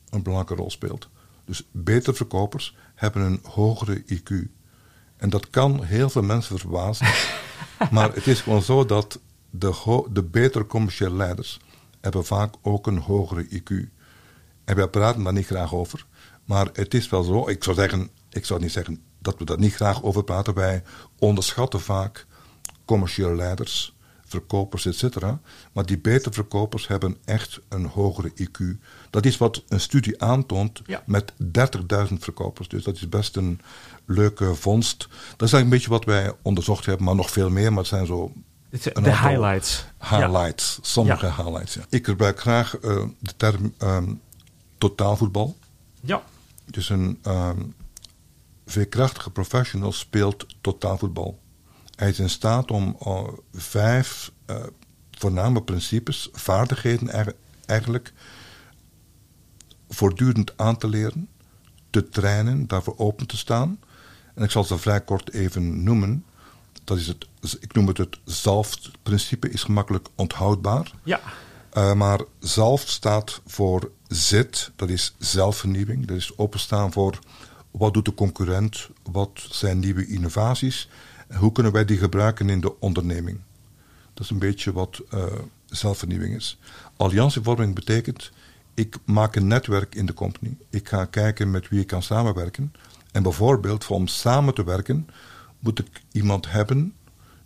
een 0.10 0.24
belangrijke 0.24 0.56
rol 0.56 0.72
speelt. 0.72 1.10
Dus 1.46 1.63
betere 1.72 2.15
verkopers 2.15 2.76
hebben 2.96 3.22
een 3.22 3.39
hogere 3.44 4.04
IQ. 4.06 4.50
En 5.21 5.29
dat 5.29 5.49
kan 5.49 5.84
heel 5.84 6.10
veel 6.10 6.21
mensen 6.21 6.60
verbazen. 6.60 7.07
maar 7.91 8.13
het 8.13 8.27
is 8.27 8.41
gewoon 8.41 8.62
zo 8.62 8.86
dat 8.86 9.19
de, 9.49 10.03
de 10.12 10.23
betere 10.23 10.65
commerciële 10.65 11.15
leiders 11.15 11.60
hebben 11.99 12.25
vaak 12.25 12.53
ook 12.62 12.88
een 12.88 12.97
hogere 12.97 13.47
IQ. 13.49 13.89
En 14.65 14.75
wij 14.75 14.88
praten 14.88 15.23
daar 15.23 15.34
niet 15.34 15.45
graag 15.45 15.73
over. 15.73 16.05
Maar 16.45 16.69
het 16.73 16.93
is 16.93 17.10
wel 17.10 17.23
zo, 17.23 17.49
ik 17.49 17.63
zou, 17.63 17.75
zeggen, 17.75 18.10
ik 18.29 18.45
zou 18.45 18.60
niet 18.60 18.71
zeggen 18.71 19.01
dat 19.19 19.38
we 19.38 19.45
daar 19.45 19.60
niet 19.60 19.75
graag 19.75 20.03
over 20.03 20.23
praten. 20.23 20.53
Wij 20.53 20.84
onderschatten 21.19 21.81
vaak 21.81 22.25
commerciële 22.86 23.36
leiders, 23.36 23.95
verkopers, 24.32 24.86
etc. 24.86 25.17
Maar 25.72 25.86
die 25.86 25.98
betere 25.98 26.34
verkopers 26.34 26.88
hebben 26.88 27.17
echt 27.26 27.60
een 27.70 27.86
hogere 27.86 28.32
IQ. 28.36 28.80
Dat 29.10 29.26
is 29.26 29.38
wat 29.38 29.63
een 29.67 29.80
studie 29.80 30.22
aantoont 30.24 30.82
met 31.06 31.34
30.000 31.44 32.13
verkopers. 32.20 32.67
Dus 32.67 32.84
dat 32.84 32.96
is 32.96 33.10
best 33.10 33.36
een 33.36 33.62
leuke 34.06 34.56
vondst. 34.56 35.00
Dat 35.00 35.48
is 35.48 35.54
eigenlijk 35.54 35.63
een 35.63 35.70
beetje 35.70 35.89
wat 35.89 36.06
wij 36.06 36.34
onderzocht 36.41 36.86
hebben, 36.86 37.06
maar 37.06 37.15
nog 37.15 37.32
veel 37.32 37.50
meer. 37.50 37.70
Maar 37.70 37.80
het 37.80 37.88
zijn 37.88 38.06
zo. 38.06 38.32
De 38.70 39.02
highlights. 39.04 39.86
Highlights, 40.00 40.80
sommige 40.82 41.26
highlights. 41.26 41.78
Ik 41.89 42.06
gebruik 42.06 42.39
graag 42.39 42.76
uh, 42.82 43.04
de 43.20 43.34
term 43.38 43.74
um, 43.80 44.22
totaalvoetbal. 44.78 45.58
Ja. 46.02 46.24
Dus 46.65 46.89
een 46.89 47.20
um, 47.28 47.74
veerkrachtige 48.65 49.30
professional 49.30 49.91
speelt 49.91 50.46
totaalvoetbal. 50.62 51.39
Hij 52.02 52.10
is 52.10 52.20
in 52.20 52.30
staat 52.30 52.72
om 52.72 52.98
uh, 53.08 53.24
vijf 53.54 54.32
uh, 54.50 54.56
voorname 55.12 55.62
principes, 55.62 56.30
vaardigheden 56.34 57.36
eigenlijk 57.66 58.14
voortdurend 59.90 60.58
aan 60.58 60.78
te 60.78 60.88
leren, 60.88 61.30
te 61.90 62.10
trainen, 62.10 62.68
daarvoor 62.68 62.98
open 62.98 63.28
te 63.28 63.38
staan. 63.38 63.80
En 64.36 64.44
ik 64.44 64.52
zal 64.52 64.64
ze 64.64 64.78
vrij 64.78 65.02
kort 65.02 65.34
even 65.34 65.84
noemen. 65.84 66.26
Dat 66.84 66.98
is 66.98 67.08
het, 67.08 67.28
ik 67.60 67.74
noem 67.74 67.88
het 67.88 67.98
het 67.98 68.20
ZALF-principe, 68.24 69.50
is 69.50 69.64
gemakkelijk 69.64 70.08
onthoudbaar. 70.16 70.92
Ja. 71.04 71.20
Uh, 71.74 71.94
maar 71.94 72.20
ZALF 72.40 72.90
staat 72.90 73.42
voor 73.46 73.92
ZIT, 74.08 74.72
dat 74.76 74.90
is 74.90 75.16
zelfvernieuwing. 75.18 76.06
Dat 76.06 76.18
is 76.18 76.38
openstaan 76.38 76.92
voor 76.92 77.20
wat 77.72 77.94
doet 77.94 78.06
de 78.06 78.14
concurrent, 78.14 78.90
wat 79.12 79.46
zijn 79.50 79.80
nieuwe 79.80 80.08
innovaties, 80.08 80.90
hoe 81.38 81.52
kunnen 81.52 81.72
wij 81.72 81.86
die 81.86 81.98
gebruiken 81.98 82.50
in 82.50 82.62
de 82.62 82.80
onderneming. 82.80 83.39
Dat 84.13 84.24
is 84.24 84.30
een 84.30 84.39
beetje 84.39 84.72
wat 84.72 85.02
uh, 85.13 85.24
zelfvernieuwing 85.65 86.36
is. 86.36 86.58
Alliantievorming 86.98 87.76
betekent, 87.76 88.32
ik 88.74 88.98
maak 89.06 89.36
een 89.36 89.48
netwerk 89.48 89.96
in 89.96 90.06
de 90.06 90.13
company. 90.13 90.58
Ik 90.70 90.88
ga 90.88 91.06
kijken 91.06 91.52
met 91.52 91.70
wie 91.70 91.80
ik 91.80 91.88
kan 91.88 92.04
samenwerken. 92.04 92.74
En 93.12 93.24
bijvoorbeeld, 93.24 93.88
om 93.88 94.08
samen 94.08 94.54
te 94.54 94.63
werken, 94.63 95.08
moet 95.60 95.80
ik 95.80 96.02
iemand 96.12 96.52
hebben 96.52 96.94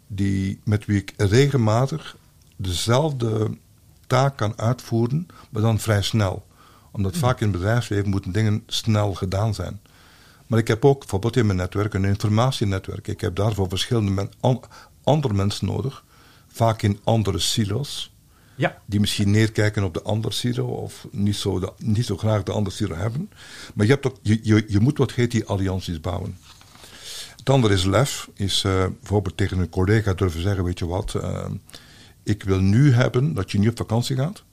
die, 0.07 0.59
met 0.63 0.85
wie 0.85 0.97
ik 0.97 1.13
regelmatig 1.17 2.17
dezelfde 2.55 3.57
taak 4.07 4.37
kan 4.37 4.59
uitvoeren, 4.59 5.27
maar 5.49 5.61
dan 5.61 5.79
vrij 5.79 6.01
snel. 6.01 6.45
Omdat 6.91 7.13
mm. 7.13 7.19
vaak 7.19 7.39
in 7.39 7.47
het 7.47 7.57
bedrijfsleven 7.57 8.09
moeten 8.09 8.31
dingen 8.31 8.63
snel 8.65 9.13
gedaan 9.13 9.53
zijn. 9.53 9.79
Maar 10.47 10.59
ik 10.59 10.67
heb 10.67 10.85
ook 10.85 10.99
bijvoorbeeld 10.99 11.35
in 11.35 11.45
mijn 11.45 11.57
netwerk 11.57 11.93
een 11.93 12.05
informatienetwerk. 12.05 13.07
Ik 13.07 13.21
heb 13.21 13.35
daarvoor 13.35 13.69
verschillende 13.69 14.29
andere 15.03 15.33
mensen 15.33 15.67
nodig, 15.67 16.03
vaak 16.47 16.81
in 16.81 16.99
andere 17.03 17.39
silo's. 17.39 18.13
Ja. 18.55 18.81
Die 18.85 18.99
misschien 18.99 19.31
neerkijken 19.31 19.83
op 19.83 19.93
de 19.93 20.01
andere 20.01 20.33
silo 20.33 20.65
of 20.65 21.07
niet 21.11 21.35
zo, 21.35 21.75
niet 21.77 22.05
zo 22.05 22.17
graag 22.17 22.43
de 22.43 22.51
andere 22.51 22.75
silo 22.75 22.95
hebben. 22.95 23.29
Maar 23.73 23.85
je, 23.85 23.91
hebt 23.91 24.05
ook, 24.05 24.17
je, 24.21 24.39
je, 24.43 24.65
je 24.67 24.79
moet 24.79 24.97
wat 24.97 25.11
heet 25.11 25.31
die 25.31 25.45
allianties 25.45 26.01
bouwen. 26.01 26.37
Het 27.35 27.49
andere 27.49 27.73
is 27.73 27.83
lef, 27.83 28.29
is 28.33 28.63
uh, 28.63 28.85
bijvoorbeeld 28.99 29.37
tegen 29.37 29.59
een 29.59 29.69
collega 29.69 30.13
durven 30.13 30.41
zeggen, 30.41 30.63
weet 30.63 30.79
je 30.79 30.87
wat, 30.87 31.13
uh, 31.17 31.45
ik 32.23 32.43
wil 32.43 32.59
nu 32.59 32.91
hebben 32.93 33.33
dat 33.33 33.51
je 33.51 33.59
niet 33.59 33.69
op 33.69 33.77
vakantie 33.77 34.15
gaat. 34.15 34.43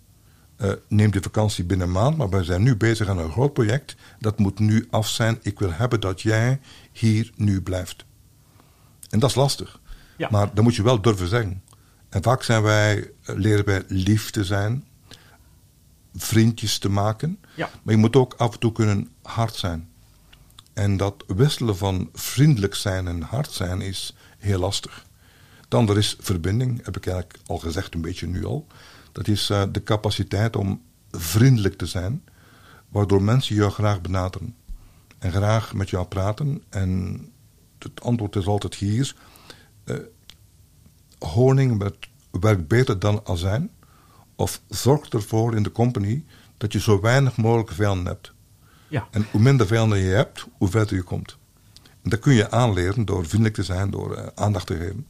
Uh, 0.62 0.72
neem 0.88 1.10
de 1.10 1.22
vakantie 1.22 1.64
binnen 1.64 1.86
een 1.86 1.92
maand, 1.92 2.16
maar 2.16 2.28
we 2.28 2.44
zijn 2.44 2.62
nu 2.62 2.76
bezig 2.76 3.08
aan 3.08 3.18
een 3.18 3.30
groot 3.30 3.52
project. 3.52 3.96
Dat 4.18 4.38
moet 4.38 4.58
nu 4.58 4.86
af 4.90 5.08
zijn. 5.08 5.38
Ik 5.42 5.58
wil 5.58 5.72
hebben 5.72 6.00
dat 6.00 6.20
jij 6.20 6.60
hier 6.92 7.30
nu 7.36 7.62
blijft. 7.62 8.04
En 9.10 9.18
dat 9.18 9.30
is 9.30 9.36
lastig. 9.36 9.80
Ja. 10.16 10.28
Maar 10.30 10.54
dat 10.54 10.64
moet 10.64 10.74
je 10.74 10.82
wel 10.82 11.00
durven 11.00 11.28
zeggen. 11.28 11.62
En 12.08 12.22
vaak 12.22 12.42
zijn 12.42 12.62
wij, 12.62 13.10
eh, 13.22 13.36
leren 13.36 13.64
wij 13.64 13.82
lief 13.88 14.30
te 14.30 14.44
zijn, 14.44 14.84
vriendjes 16.14 16.78
te 16.78 16.88
maken. 16.88 17.38
Ja. 17.54 17.70
Maar 17.82 17.94
je 17.94 18.00
moet 18.00 18.16
ook 18.16 18.34
af 18.34 18.52
en 18.52 18.58
toe 18.58 18.72
kunnen 18.72 19.08
hard 19.22 19.54
zijn. 19.54 19.88
En 20.72 20.96
dat 20.96 21.24
wisselen 21.26 21.76
van 21.76 22.10
vriendelijk 22.12 22.74
zijn 22.74 23.06
en 23.08 23.22
hard 23.22 23.50
zijn 23.50 23.80
is 23.80 24.14
heel 24.38 24.58
lastig. 24.58 25.06
Dan 25.68 25.88
er 25.88 25.98
is 25.98 26.16
verbinding, 26.20 26.84
heb 26.84 26.96
ik 26.96 27.06
eigenlijk 27.06 27.38
al 27.46 27.58
gezegd, 27.58 27.94
een 27.94 28.00
beetje 28.00 28.26
nu 28.26 28.44
al. 28.44 28.66
Dat 29.12 29.28
is 29.28 29.50
uh, 29.50 29.62
de 29.72 29.82
capaciteit 29.82 30.56
om 30.56 30.82
vriendelijk 31.10 31.76
te 31.76 31.86
zijn, 31.86 32.24
waardoor 32.88 33.22
mensen 33.22 33.54
jou 33.54 33.70
graag 33.70 34.00
benaderen. 34.00 34.54
En 35.18 35.32
graag 35.32 35.74
met 35.74 35.90
jou 35.90 36.06
praten. 36.06 36.62
En 36.68 37.20
het 37.78 38.00
antwoord 38.00 38.36
is 38.36 38.46
altijd 38.46 38.74
hier. 38.74 39.14
Uh, 39.84 39.96
honing 41.18 41.90
werkt 42.30 42.68
beter 42.68 42.98
dan 42.98 43.20
azijn. 43.24 43.70
Of 44.34 44.60
zorgt 44.68 45.14
ervoor 45.14 45.56
in 45.56 45.62
de 45.62 45.72
company 45.72 46.24
dat 46.56 46.72
je 46.72 46.80
zo 46.80 47.00
weinig 47.00 47.36
mogelijk 47.36 47.70
vijanden 47.70 48.06
hebt. 48.06 48.32
Ja. 48.88 49.08
En 49.10 49.26
hoe 49.30 49.40
minder 49.40 49.66
vijanden 49.66 49.98
je 49.98 50.14
hebt, 50.14 50.46
hoe 50.58 50.68
verder 50.68 50.96
je 50.96 51.02
komt. 51.02 51.36
En 52.02 52.10
dat 52.10 52.18
kun 52.18 52.34
je 52.34 52.50
aanleren 52.50 53.04
door 53.04 53.26
vriendelijk 53.26 53.54
te 53.54 53.62
zijn, 53.62 53.90
door 53.90 54.18
uh, 54.18 54.26
aandacht 54.34 54.66
te 54.66 54.76
geven. 54.76 55.06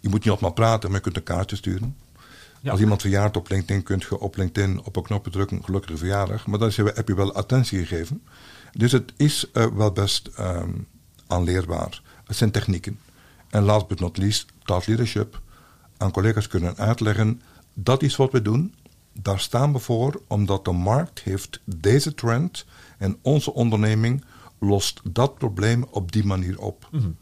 Je 0.00 0.08
moet 0.08 0.24
niet 0.24 0.28
altijd 0.30 0.40
maar 0.40 0.66
praten, 0.66 0.88
maar 0.88 0.98
je 0.98 1.04
kunt 1.04 1.16
een 1.16 1.34
kaartje 1.34 1.56
sturen. 1.56 1.96
Als 2.64 2.80
iemand 2.80 3.00
verjaart 3.00 3.36
op 3.36 3.48
LinkedIn, 3.48 3.82
kunt 3.82 4.02
je 4.02 4.18
op 4.18 4.36
LinkedIn 4.36 4.80
op 4.84 4.96
een 4.96 5.02
knopje 5.02 5.30
drukken, 5.30 5.64
gelukkige 5.64 5.96
verjaardag. 5.96 6.46
Maar 6.46 6.58
dan 6.58 6.72
heb 6.74 7.08
je 7.08 7.14
wel 7.14 7.34
attentie 7.34 7.78
gegeven. 7.78 8.22
Dus 8.72 8.92
het 8.92 9.12
is 9.16 9.50
uh, 9.52 9.66
wel 9.66 9.92
best 9.92 10.30
um, 10.38 10.86
aanleerbaar. 11.26 12.02
Het 12.24 12.36
zijn 12.36 12.50
technieken. 12.50 12.98
En 13.50 13.62
last 13.62 13.86
but 13.86 14.00
not 14.00 14.16
least, 14.16 14.46
thought 14.64 14.86
leadership. 14.86 15.40
Aan 15.96 16.10
collega's 16.10 16.46
kunnen 16.46 16.76
uitleggen, 16.76 17.42
dat 17.74 18.02
is 18.02 18.16
wat 18.16 18.32
we 18.32 18.42
doen. 18.42 18.74
Daar 19.12 19.40
staan 19.40 19.72
we 19.72 19.78
voor, 19.78 20.20
omdat 20.26 20.64
de 20.64 20.72
markt 20.72 21.20
heeft 21.20 21.60
deze 21.64 22.14
trend 22.14 22.64
en 22.98 23.18
onze 23.22 23.52
onderneming 23.52 24.24
lost 24.58 25.00
dat 25.04 25.38
probleem 25.38 25.84
op 25.90 26.12
die 26.12 26.24
manier 26.24 26.60
op. 26.60 26.88
Mm 26.90 27.16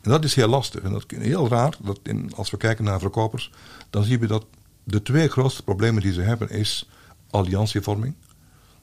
en 0.00 0.10
dat 0.10 0.24
is 0.24 0.34
heel 0.34 0.48
lastig. 0.48 0.82
En 0.82 0.92
dat 0.92 1.04
is 1.08 1.18
heel 1.18 1.48
raar. 1.48 1.76
Dat 1.82 2.00
in, 2.02 2.32
als 2.36 2.50
we 2.50 2.56
kijken 2.56 2.84
naar 2.84 3.00
verkopers, 3.00 3.50
dan 3.90 4.04
zien 4.04 4.20
we 4.20 4.26
dat 4.26 4.46
de 4.90 5.02
twee 5.02 5.28
grootste 5.28 5.62
problemen 5.62 6.02
die 6.02 6.12
ze 6.12 6.20
hebben 6.20 6.50
is 6.50 6.88
alliantievorming. 7.30 8.14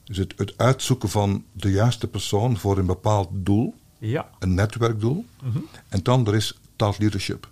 Dus 0.03 0.17
het, 0.17 0.33
het 0.37 0.57
uitzoeken 0.57 1.09
van 1.09 1.43
de 1.51 1.71
juiste 1.71 2.07
persoon 2.07 2.57
voor 2.57 2.77
een 2.77 2.85
bepaald 2.85 3.29
doel. 3.31 3.75
Ja. 3.97 4.29
Een 4.39 4.53
netwerkdoel. 4.53 5.25
Mhm. 5.43 5.59
En 5.89 6.03
dan 6.03 6.27
er 6.27 6.35
is 6.35 6.59
thought 6.75 6.99
leadership. 6.99 7.49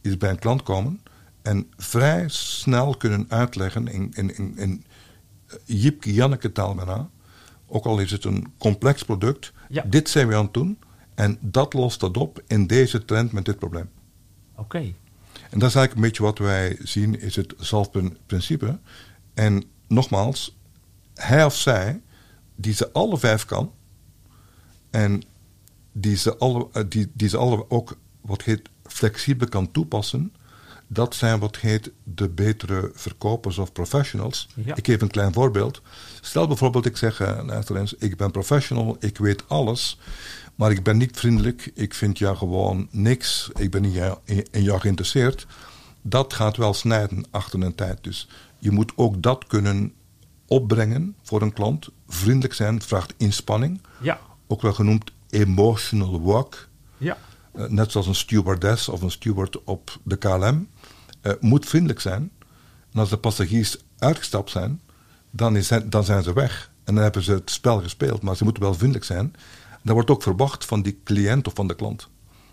Is 0.00 0.16
bij 0.16 0.30
een 0.30 0.38
klant 0.38 0.62
komen 0.62 1.00
en 1.42 1.70
vrij 1.76 2.24
snel 2.28 2.96
kunnen 2.96 3.26
uitleggen 3.28 3.88
in, 3.88 4.10
in, 4.14 4.36
in, 4.36 4.58
in 4.58 4.84
Jipke 5.64 6.12
Janneke 6.12 6.52
taal 6.52 6.74
bijna. 6.74 7.08
Ook 7.66 7.84
al 7.84 7.98
is 7.98 8.10
het 8.10 8.24
een 8.24 8.52
complex 8.58 9.04
product. 9.04 9.52
Ja. 9.68 9.84
Dit 9.86 10.08
zijn 10.08 10.28
we 10.28 10.34
aan 10.34 10.44
het 10.44 10.54
doen. 10.54 10.78
En 11.14 11.38
dat 11.40 11.72
lost 11.72 12.00
dat 12.00 12.16
op 12.16 12.42
in 12.46 12.66
deze 12.66 13.04
trend 13.04 13.32
met 13.32 13.44
dit 13.44 13.58
probleem. 13.58 13.90
Oké. 14.56 14.94
En 15.52 15.58
dat 15.58 15.68
is 15.68 15.74
eigenlijk 15.74 15.94
een 15.94 16.00
beetje 16.00 16.22
wat 16.22 16.38
wij 16.38 16.76
zien, 16.82 17.20
is 17.20 17.36
het 17.36 17.54
zelfprincipe. 17.58 18.78
En 19.34 19.64
nogmaals, 19.88 20.56
hij 21.14 21.44
of 21.44 21.56
zij, 21.56 22.00
die 22.54 22.74
ze 22.74 22.92
alle 22.92 23.18
vijf 23.18 23.44
kan, 23.44 23.72
en 24.90 25.22
die 25.92 26.16
ze 26.16 26.36
alle, 26.36 26.68
eh, 26.72 26.82
die, 26.88 27.10
die 27.12 27.28
ze 27.28 27.36
alle 27.36 27.70
ook 27.70 27.96
wat 28.20 28.42
heet 28.42 28.68
flexibel 28.84 29.48
kan 29.48 29.70
toepassen, 29.70 30.32
dat 30.86 31.14
zijn 31.14 31.38
wat 31.38 31.56
heet 31.56 31.90
de 32.04 32.28
betere 32.28 32.90
verkopers 32.94 33.58
of 33.58 33.72
professionals. 33.72 34.48
Ik 34.74 34.86
geef 34.86 35.00
een 35.00 35.10
klein 35.10 35.32
voorbeeld. 35.32 35.82
Stel 36.20 36.46
bijvoorbeeld, 36.46 36.86
ik 36.86 36.96
zeg, 36.96 37.20
uh, 37.20 37.88
ik 37.98 38.16
ben 38.16 38.30
professional, 38.30 38.96
ik 39.00 39.18
weet 39.18 39.48
alles. 39.48 39.98
Maar 40.54 40.70
ik 40.70 40.82
ben 40.82 40.96
niet 40.96 41.18
vriendelijk. 41.18 41.70
Ik 41.74 41.94
vind 41.94 42.18
jou 42.18 42.36
gewoon 42.36 42.88
niks. 42.90 43.50
Ik 43.54 43.70
ben 43.70 43.82
niet 43.82 43.96
in 44.50 44.62
jou 44.62 44.80
geïnteresseerd. 44.80 45.46
Dat 46.02 46.32
gaat 46.32 46.56
wel 46.56 46.74
snijden 46.74 47.24
achter 47.30 47.62
een 47.62 47.74
tijd. 47.74 48.04
Dus 48.04 48.28
je 48.58 48.70
moet 48.70 48.92
ook 48.96 49.22
dat 49.22 49.46
kunnen 49.46 49.92
opbrengen 50.46 51.16
voor 51.22 51.42
een 51.42 51.52
klant. 51.52 51.88
Vriendelijk 52.08 52.54
zijn 52.54 52.82
vraagt 52.82 53.14
inspanning. 53.16 53.80
Ja. 54.00 54.20
Ook 54.46 54.62
wel 54.62 54.72
genoemd 54.72 55.12
emotional 55.30 56.20
work. 56.20 56.68
Ja. 56.96 57.16
Uh, 57.54 57.68
net 57.68 57.90
zoals 57.90 58.06
een 58.06 58.14
stewardess 58.14 58.88
of 58.88 59.02
een 59.02 59.10
steward 59.10 59.64
op 59.64 59.98
de 60.02 60.16
KLM. 60.16 60.68
Uh, 61.22 61.32
moet 61.40 61.66
vriendelijk 61.66 62.00
zijn. 62.00 62.30
En 62.92 62.98
als 62.98 63.10
de 63.10 63.16
passagiers 63.16 63.76
uitgestapt 63.98 64.50
zijn, 64.50 64.80
dan, 65.30 65.56
is, 65.56 65.70
dan 65.84 66.04
zijn 66.04 66.22
ze 66.22 66.32
weg. 66.32 66.70
En 66.84 66.94
dan 66.94 67.02
hebben 67.02 67.22
ze 67.22 67.32
het 67.32 67.50
spel 67.50 67.80
gespeeld. 67.80 68.22
Maar 68.22 68.36
ze 68.36 68.44
moeten 68.44 68.62
wel 68.62 68.74
vriendelijk 68.74 69.04
zijn. 69.04 69.34
Dat 69.82 69.94
wordt 69.94 70.10
ook 70.10 70.22
verwacht 70.22 70.64
van 70.64 70.82
die 70.82 71.00
cliënt 71.04 71.46
of 71.46 71.54
van 71.54 71.66
de 71.66 71.74
klant. 71.74 72.08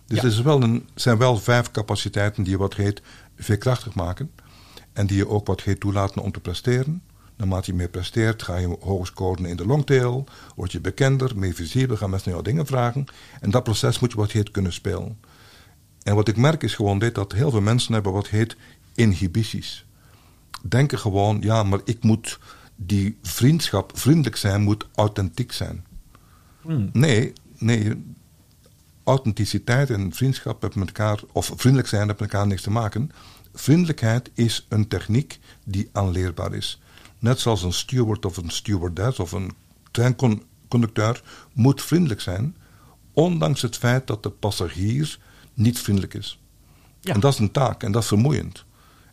Dus 0.06 0.20
er 0.20 0.26
is 0.26 0.42
wel 0.42 0.64
een, 0.64 0.88
zijn 0.96 1.18
wel 1.18 1.38
vijf 1.38 1.72
capaciteiten 1.72 2.44
die 2.44 2.52
je 2.52 2.58
wat 2.58 2.74
heet 2.74 3.02
veerkrachtig 3.38 3.96
maken. 3.96 4.32
En 4.94 5.08
die 5.08 5.18
je 5.18 5.28
ook 5.28 5.48
wat 5.48 5.62
heet 5.62 5.80
toelaten 5.80 6.22
om 6.22 6.32
te 6.32 6.40
presteren. 6.40 7.02
Naarmate 7.36 7.72
je 7.72 7.78
meer 7.78 7.90
presteert, 7.90 8.44
ga 8.44 8.58
je 8.58 8.78
hoger 8.80 9.06
scoren 9.06 9.46
in 9.46 9.56
de 9.56 9.66
longtail. 9.66 10.26
Word 10.56 10.72
je 10.72 10.80
bekender, 10.80 11.38
meer 11.38 11.54
visibel, 11.54 11.98
gaan 11.98 12.10
mensen 12.10 12.32
jou 12.32 12.44
dingen 12.44 12.66
vragen. 12.66 13.06
En 13.40 13.52
dat 13.52 13.64
proces 13.64 14.00
moet 14.00 14.12
je 14.12 14.18
wat 14.18 14.32
heet 14.32 14.52
kunnen 14.52 14.74
spelen. 14.74 15.20
En 16.04 16.16
wat 16.16 16.28
ik 16.28 16.38
merk 16.38 16.64
is 16.64 16.76
gewoon 16.76 17.00
dit, 17.00 17.16
dat 17.16 17.32
heel 17.32 17.52
veel 17.52 17.62
mensen 17.62 17.94
hebben 17.94 18.12
wat 18.12 18.28
heet 18.28 18.56
inhibities. 18.96 19.86
Denken 20.62 21.00
gewoon, 21.00 21.38
ja, 21.42 21.64
maar 21.64 21.80
ik 21.84 22.04
moet 22.04 22.40
die 22.76 23.18
vriendschap, 23.22 23.92
vriendelijk 23.96 24.36
zijn, 24.36 24.62
moet 24.62 24.88
authentiek 24.96 25.52
zijn. 25.52 25.86
Hmm. 26.62 26.90
Nee, 26.94 27.34
nee. 27.58 28.04
Authenticiteit 29.04 29.90
en 29.90 30.14
vriendschap 30.14 30.62
hebben 30.62 30.80
met 30.80 30.88
elkaar, 30.88 31.20
of 31.32 31.52
vriendelijk 31.56 31.90
zijn, 31.90 32.08
hebben 32.08 32.24
met 32.26 32.34
elkaar 32.34 32.48
niks 32.48 32.62
te 32.62 32.72
maken. 32.72 33.12
Vriendelijkheid 33.54 34.32
is 34.34 34.66
een 34.70 34.88
techniek 34.88 35.40
die 35.66 35.90
aanleerbaar 35.92 36.54
is. 36.54 36.82
Net 37.20 37.40
zoals 37.40 37.64
een 37.64 37.74
steward 37.74 38.26
of 38.26 38.38
een 38.38 38.50
stewardess 38.50 39.20
of 39.20 39.32
een 39.32 39.52
treinconducteur 39.92 41.22
moet 41.54 41.82
vriendelijk 41.82 42.22
zijn, 42.22 42.56
ondanks 43.14 43.62
het 43.62 43.78
feit 43.78 44.08
dat 44.08 44.24
de 44.24 44.30
passagier 44.30 45.20
niet 45.54 45.80
vriendelijk 45.80 46.14
is. 46.14 46.40
Ja. 47.02 47.14
En 47.14 47.20
dat 47.20 47.34
is 47.34 47.40
een 47.40 47.52
taak 47.52 47.84
en 47.84 47.92
dat 47.92 48.02
is 48.02 48.08
vermoeiend. 48.08 48.66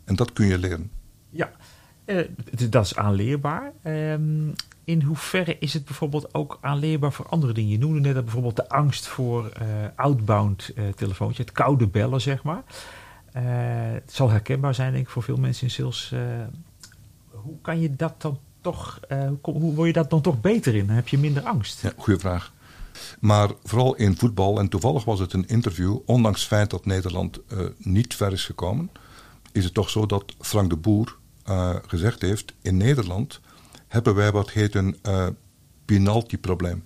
En 0.04 0.16
dat 0.16 0.32
kun 0.32 0.46
je 0.46 0.58
leren. 0.58 0.90
Ja, 1.30 1.50
uh, 2.06 2.20
dat 2.70 2.84
is 2.84 2.96
aanleerbaar. 2.96 3.72
Um, 3.84 4.54
in 4.84 5.02
hoeverre 5.02 5.56
is 5.58 5.72
het 5.72 5.84
bijvoorbeeld 5.84 6.34
ook 6.34 6.58
aanleerbaar 6.60 7.12
voor 7.12 7.26
andere 7.28 7.52
dingen? 7.52 7.70
Je 7.70 7.78
noemde 7.78 8.00
net 8.00 8.14
dat 8.14 8.24
bijvoorbeeld 8.24 8.56
de 8.56 8.68
angst 8.68 9.06
voor 9.06 9.52
uh, 9.62 9.66
outbound 9.96 10.70
uh, 10.74 10.88
telefoontje, 10.88 11.42
het 11.42 11.52
koude 11.52 11.86
bellen, 11.86 12.20
zeg 12.20 12.42
maar. 12.42 12.62
Het 13.32 14.12
zal 14.12 14.30
herkenbaar 14.30 14.74
zijn, 14.74 14.92
denk 14.92 15.04
ik, 15.04 15.10
voor 15.10 15.22
veel 15.22 15.36
mensen 15.36 15.64
in 15.64 15.70
sales. 15.70 16.14
hoe 17.30 17.60
kan 17.62 17.80
je 17.80 17.96
dat 17.96 18.22
dan 18.22 18.38
toch, 18.60 19.00
hoe, 19.42 19.74
word 19.74 19.86
je 19.86 19.92
dat 19.92 20.10
dan 20.10 20.20
toch 20.20 20.40
beter 20.40 20.74
in? 20.74 20.88
Heb 20.88 21.08
je 21.08 21.18
minder 21.18 21.42
angst. 21.42 21.82
Ja, 21.82 21.92
goede 21.96 22.20
vraag. 22.20 22.52
Maar 23.20 23.50
vooral 23.64 23.94
in 23.94 24.16
voetbal, 24.16 24.58
en 24.58 24.68
toevallig 24.68 25.04
was 25.04 25.18
het 25.18 25.32
een 25.32 25.48
interview, 25.48 25.98
ondanks 26.04 26.40
het 26.40 26.48
feit 26.48 26.70
dat 26.70 26.86
Nederland 26.86 27.40
niet 27.78 28.14
ver 28.14 28.32
is 28.32 28.44
gekomen, 28.44 28.90
is 29.52 29.64
het 29.64 29.74
toch 29.74 29.90
zo 29.90 30.06
dat 30.06 30.34
Frank 30.40 30.70
de 30.70 30.76
Boer 30.76 31.16
uh, 31.48 31.74
gezegd 31.86 32.22
heeft: 32.22 32.54
in 32.62 32.76
Nederland 32.76 33.40
hebben 33.86 34.14
wij 34.14 34.32
wat 34.32 34.50
heet 34.50 34.74
een 34.74 34.98
uh, 35.02 35.26
penalty-probleem. 35.84 36.84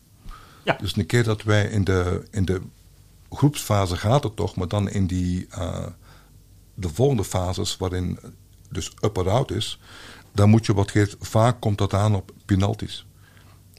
Ja. 0.64 0.76
Dus 0.80 0.96
een 0.96 1.06
keer 1.06 1.24
dat 1.24 1.42
wij 1.42 1.64
in 1.64 1.84
de, 1.84 2.28
in 2.30 2.44
de 2.44 2.60
groepsfase 3.30 3.96
gaat 3.96 4.22
het 4.22 4.36
toch, 4.36 4.56
maar 4.56 4.68
dan 4.68 4.90
in 4.90 5.06
die, 5.06 5.46
uh, 5.58 5.86
de 6.74 6.88
volgende 6.88 7.24
fases 7.24 7.76
waarin 7.76 8.18
dus 8.70 8.92
up-out 9.00 9.50
is, 9.50 9.80
dan 10.32 10.48
moet 10.48 10.66
je 10.66 10.74
wat 10.74 10.90
heet, 10.90 11.16
vaak 11.20 11.60
komt 11.60 11.78
dat 11.78 11.94
aan 11.94 12.14
op 12.14 12.32
penalties. 12.44 13.06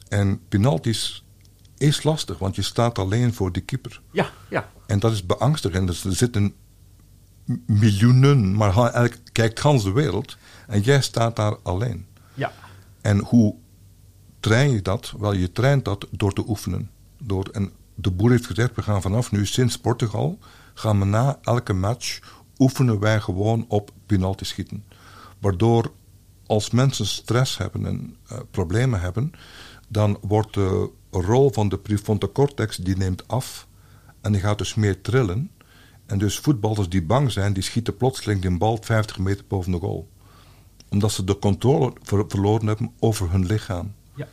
En 0.08 0.42
penalties 0.48 1.24
is 1.78 2.04
lastig, 2.04 2.38
want 2.38 2.56
je 2.56 2.62
staat 2.62 3.00
alleen 3.00 3.34
voor 3.34 3.52
de 3.52 3.62
keeper. 3.62 4.02
Ja, 4.12 4.30
ja. 4.50 4.70
En 4.88 5.00
dat 5.00 5.12
is 5.12 5.26
beangstigend. 5.26 5.88
Dus 5.88 6.04
er 6.04 6.16
zitten 6.16 6.54
miljoenen, 7.66 8.56
maar 8.56 8.78
eigenlijk 8.78 9.20
kijkt 9.32 9.60
gans 9.60 9.84
de 9.84 9.92
wereld. 9.92 10.38
En 10.72 10.82
jij 10.82 11.02
staat 11.02 11.36
daar 11.36 11.58
alleen. 11.64 12.06
Ja. 12.34 12.52
En 13.02 13.20
hoe 13.20 13.56
train 14.40 14.72
je 14.72 14.82
dat? 14.82 15.14
Wel, 15.20 15.34
je 15.34 15.52
traint 15.52 15.86
dat 15.86 16.08
door 16.12 16.34
te 16.34 16.44
oefenen. 16.48 16.90
Door, 17.24 17.50
en 17.52 17.72
de 17.96 18.12
boer 18.12 18.30
heeft 18.30 18.46
gezegd, 18.46 18.76
we 18.76 18.82
gaan 18.82 19.02
vanaf 19.02 19.32
nu 19.32 19.46
sinds 19.46 19.78
Portugal, 19.78 20.40
gaan 20.74 21.00
we 21.00 21.06
na 21.06 21.40
elke 21.42 21.74
match 21.74 22.20
oefenen 22.58 23.00
wij 23.00 23.20
gewoon 23.20 23.66
op 23.68 23.92
penalty 24.06 24.44
schieten. 24.44 24.84
Waardoor 25.40 25.92
als 26.46 26.70
mensen 26.70 27.06
stress 27.06 27.58
hebben 27.58 27.86
en 27.86 28.16
uh, 28.32 28.38
problemen 28.52 29.00
hebben, 29.02 29.32
dan 29.88 30.18
wordt 30.22 30.54
de 30.54 30.90
rol 31.10 31.52
van 31.52 31.70
de 31.70 31.78
prefrontal 31.78 32.32
cortex 32.32 32.78
die 32.78 32.98
neemt 32.98 33.28
af 33.28 33.68
en 34.22 34.32
die 34.32 34.42
gaat 34.42 34.58
dus 34.58 34.76
meer 34.76 35.02
trillen. 35.02 35.52
En 36.06 36.18
dus 36.18 36.40
voetballers 36.40 36.90
die 36.90 37.04
bang 37.04 37.32
zijn, 37.32 37.54
die 37.54 37.64
schieten 37.64 37.98
plotseling 37.98 38.42
die 38.42 38.58
bal 38.58 38.78
50 38.82 39.20
meter 39.20 39.46
boven 39.48 39.72
de 39.72 39.80
goal. 39.80 40.10
Omdat 40.92 41.12
ze 41.12 41.24
de 41.24 41.40
controle 41.40 41.94
ver 42.04 42.26
verloren 42.28 42.68
hebben 42.68 42.94
over 43.00 43.32
hun 43.32 43.46
lichaam. 43.46 43.94
Ja. 44.16 44.28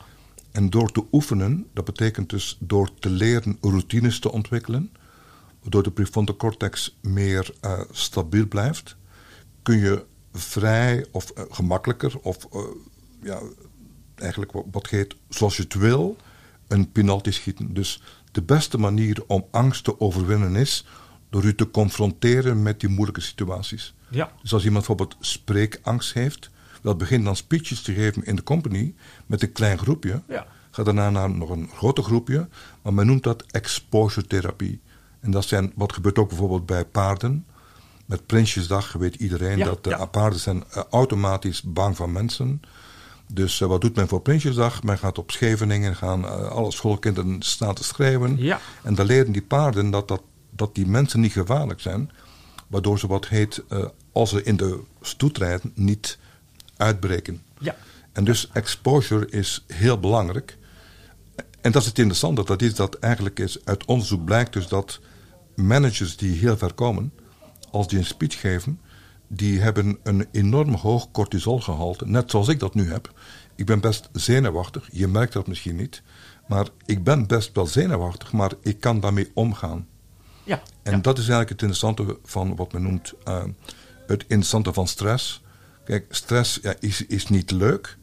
En 0.50 0.70
door 0.70 0.92
te 0.92 1.04
oefenen, 1.12 1.66
dat 1.72 1.84
betekent 1.84 2.30
dus 2.30 2.56
door 2.60 2.90
te 2.98 3.10
leren 3.10 3.58
routines 3.60 4.20
te 4.20 4.32
ontwikkelen, 4.32 4.92
waardoor 5.60 5.82
de 5.82 5.90
prefrontal 5.90 6.36
cortex 6.36 6.98
meer 7.00 7.54
uh, 7.64 7.80
stabiel 7.90 8.46
blijft, 8.46 8.96
kun 9.62 9.78
je 9.78 10.04
vrij 10.32 11.06
of 11.10 11.32
uh, 11.38 11.44
gemakkelijker 11.50 12.18
of 12.18 12.48
uh, 12.54 12.60
ja, 13.22 13.40
eigenlijk 14.14 14.52
wat, 14.52 14.64
wat 14.70 14.88
heet 14.88 15.16
zoals 15.28 15.56
je 15.56 15.62
het 15.62 15.74
wil, 15.74 16.16
een 16.68 16.92
penalty 16.92 17.30
schieten. 17.30 17.74
Dus 17.74 18.02
de 18.32 18.42
beste 18.42 18.78
manier 18.78 19.22
om 19.26 19.46
angst 19.50 19.84
te 19.84 20.00
overwinnen 20.00 20.56
is 20.56 20.86
door 21.30 21.44
u 21.44 21.54
te 21.54 21.70
confronteren 21.70 22.62
met 22.62 22.80
die 22.80 22.88
moeilijke 22.88 23.20
situaties. 23.20 23.94
Ja. 24.10 24.32
Dus 24.42 24.52
als 24.52 24.64
iemand 24.64 24.86
bijvoorbeeld 24.86 25.16
spreekangst 25.20 26.12
heeft, 26.12 26.50
wel 26.82 26.96
begint 26.96 27.24
dan 27.24 27.36
speeches 27.36 27.82
te 27.82 27.94
geven 27.94 28.24
in 28.24 28.36
de 28.36 28.42
company 28.42 28.94
met 29.26 29.42
een 29.42 29.52
klein 29.52 29.78
groepje. 29.78 30.22
Ja. 30.28 30.46
Gaat 30.70 30.84
daarna 30.84 31.10
naar 31.10 31.30
nog 31.30 31.50
een 31.50 31.70
groter 31.74 32.04
groepje, 32.04 32.48
maar 32.82 32.94
men 32.94 33.06
noemt 33.06 33.22
dat 33.22 33.44
exposure 33.50 34.26
therapie. 34.26 34.80
En 35.20 35.30
dat 35.30 35.44
zijn, 35.44 35.72
wat 35.74 35.92
gebeurt 35.92 36.18
ook 36.18 36.28
bijvoorbeeld 36.28 36.66
bij 36.66 36.84
paarden. 36.84 37.46
Met 38.06 38.26
Prinsjesdag 38.26 38.92
weet 38.92 39.14
iedereen 39.14 39.58
Ja, 39.58 39.64
dat 39.64 39.84
de 39.84 39.90
ja. 39.90 40.04
paarden 40.04 40.38
zijn 40.38 40.64
uh, 40.76 40.82
automatisch 40.90 41.62
bang 41.62 41.96
van 41.96 42.12
mensen. 42.12 42.62
Dus 43.32 43.60
uh, 43.60 43.68
wat 43.68 43.80
doet 43.80 43.96
men 43.96 44.08
voor 44.08 44.20
Prinsjesdag? 44.20 44.82
Men 44.82 44.98
gaat 44.98 45.18
op 45.18 45.30
Scheveningen, 45.30 45.96
gaan 45.96 46.24
uh, 46.24 46.48
alle 46.48 46.72
schoolkinderen 46.72 47.42
staan 47.42 47.74
te 47.74 47.84
schrijven. 47.84 48.36
Ja. 48.38 48.60
En 48.82 48.94
dan 48.94 49.06
leren 49.06 49.32
die 49.32 49.42
paarden 49.42 49.90
dat, 49.90 50.08
dat, 50.08 50.22
dat 50.50 50.74
die 50.74 50.86
mensen 50.86 51.20
niet 51.20 51.32
gevaarlijk 51.32 51.80
zijn. 51.80 52.10
Waardoor 52.66 52.98
ze 52.98 53.06
wat 53.06 53.28
heet, 53.28 53.62
uh, 53.68 53.84
als 54.12 54.30
ze 54.30 54.42
in 54.42 54.56
de 54.56 54.80
stoet 55.00 55.38
rijden, 55.38 55.72
niet 55.74 56.18
uitbreken. 56.76 57.42
Ja. 57.58 57.76
En 58.12 58.24
dus 58.24 58.48
exposure 58.52 59.28
is 59.28 59.64
heel 59.66 59.98
belangrijk. 60.00 60.58
En 61.60 61.72
dat 61.72 61.82
is 61.82 61.88
het 61.88 61.98
interessante, 61.98 62.44
dat 62.44 62.62
is 62.62 62.74
dat 62.74 62.94
eigenlijk 62.94 63.38
is, 63.38 63.64
uit 63.64 63.84
onderzoek 63.84 64.24
blijkt 64.24 64.52
dus 64.52 64.68
dat 64.68 65.00
managers 65.54 66.16
die 66.16 66.38
heel 66.38 66.56
ver 66.56 66.72
komen, 66.72 67.12
als 67.70 67.88
die 67.88 67.98
een 67.98 68.04
speech 68.04 68.40
geven, 68.40 68.80
die 69.26 69.60
hebben 69.60 69.98
een 70.02 70.26
enorm 70.32 70.74
hoog 70.74 71.10
cortisolgehalte, 71.10 72.06
net 72.06 72.30
zoals 72.30 72.48
ik 72.48 72.58
dat 72.58 72.74
nu 72.74 72.90
heb. 72.90 73.12
Ik 73.54 73.66
ben 73.66 73.80
best 73.80 74.08
zenuwachtig, 74.12 74.88
je 74.92 75.06
merkt 75.06 75.32
dat 75.32 75.46
misschien 75.46 75.76
niet, 75.76 76.02
maar 76.48 76.68
ik 76.86 77.04
ben 77.04 77.26
best 77.26 77.54
wel 77.54 77.66
zenuwachtig, 77.66 78.32
maar 78.32 78.52
ik 78.62 78.80
kan 78.80 79.00
daarmee 79.00 79.30
omgaan. 79.34 79.86
Ja. 80.48 80.62
En 80.82 80.92
ja. 80.92 80.98
dat 80.98 81.18
is 81.18 81.28
eigenlijk 81.28 81.60
het 81.60 81.60
interessante 81.60 82.18
van 82.24 82.56
wat 82.56 82.72
men 82.72 82.82
noemt 82.82 83.14
uh, 83.28 83.44
het 84.06 84.22
interessante 84.22 84.72
van 84.72 84.86
stress. 84.86 85.42
Kijk, 85.84 86.06
stress 86.14 86.58
ja, 86.62 86.74
is, 86.80 87.06
is 87.06 87.28
niet 87.28 87.50
leuk, 87.50 87.98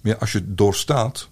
maar 0.00 0.18
als 0.18 0.32
je 0.32 0.38
het 0.38 0.58
doorstaat, 0.58 1.28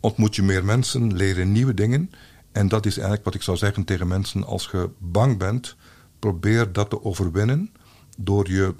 ontmoet 0.00 0.34
je 0.34 0.42
meer 0.42 0.64
mensen, 0.64 1.16
leren 1.16 1.52
nieuwe 1.52 1.74
dingen. 1.74 2.10
En 2.52 2.68
dat 2.68 2.86
is 2.86 2.94
eigenlijk 2.94 3.24
wat 3.24 3.34
ik 3.34 3.42
zou 3.42 3.56
zeggen 3.56 3.84
tegen 3.84 4.08
mensen: 4.08 4.44
als 4.44 4.68
je 4.72 4.90
bang 4.98 5.38
bent, 5.38 5.76
probeer 6.18 6.72
dat 6.72 6.90
te 6.90 7.04
overwinnen 7.04 7.70
door 8.18 8.50
je 8.50 8.74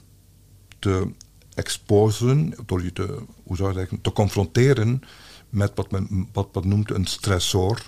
te 0.78 1.10
exposen, 1.54 2.54
door 2.66 2.82
je 2.82 2.92
te, 2.92 3.24
hoe 3.44 3.56
zou 3.56 3.68
je 3.72 3.78
zeggen, 3.78 4.00
te 4.00 4.12
confronteren 4.12 5.02
met 5.48 5.72
wat 5.74 5.90
men, 5.90 6.28
wat 6.32 6.54
men 6.54 6.68
noemt 6.68 6.90
een 6.90 7.06
stressor 7.06 7.82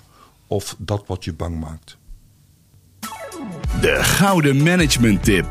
of 0.47 0.75
dat 0.77 1.03
wat 1.07 1.23
je 1.23 1.33
bang 1.33 1.59
maakt. 1.59 1.97
De 3.81 4.03
gouden 4.03 4.63
management 4.63 5.23
tip. 5.23 5.45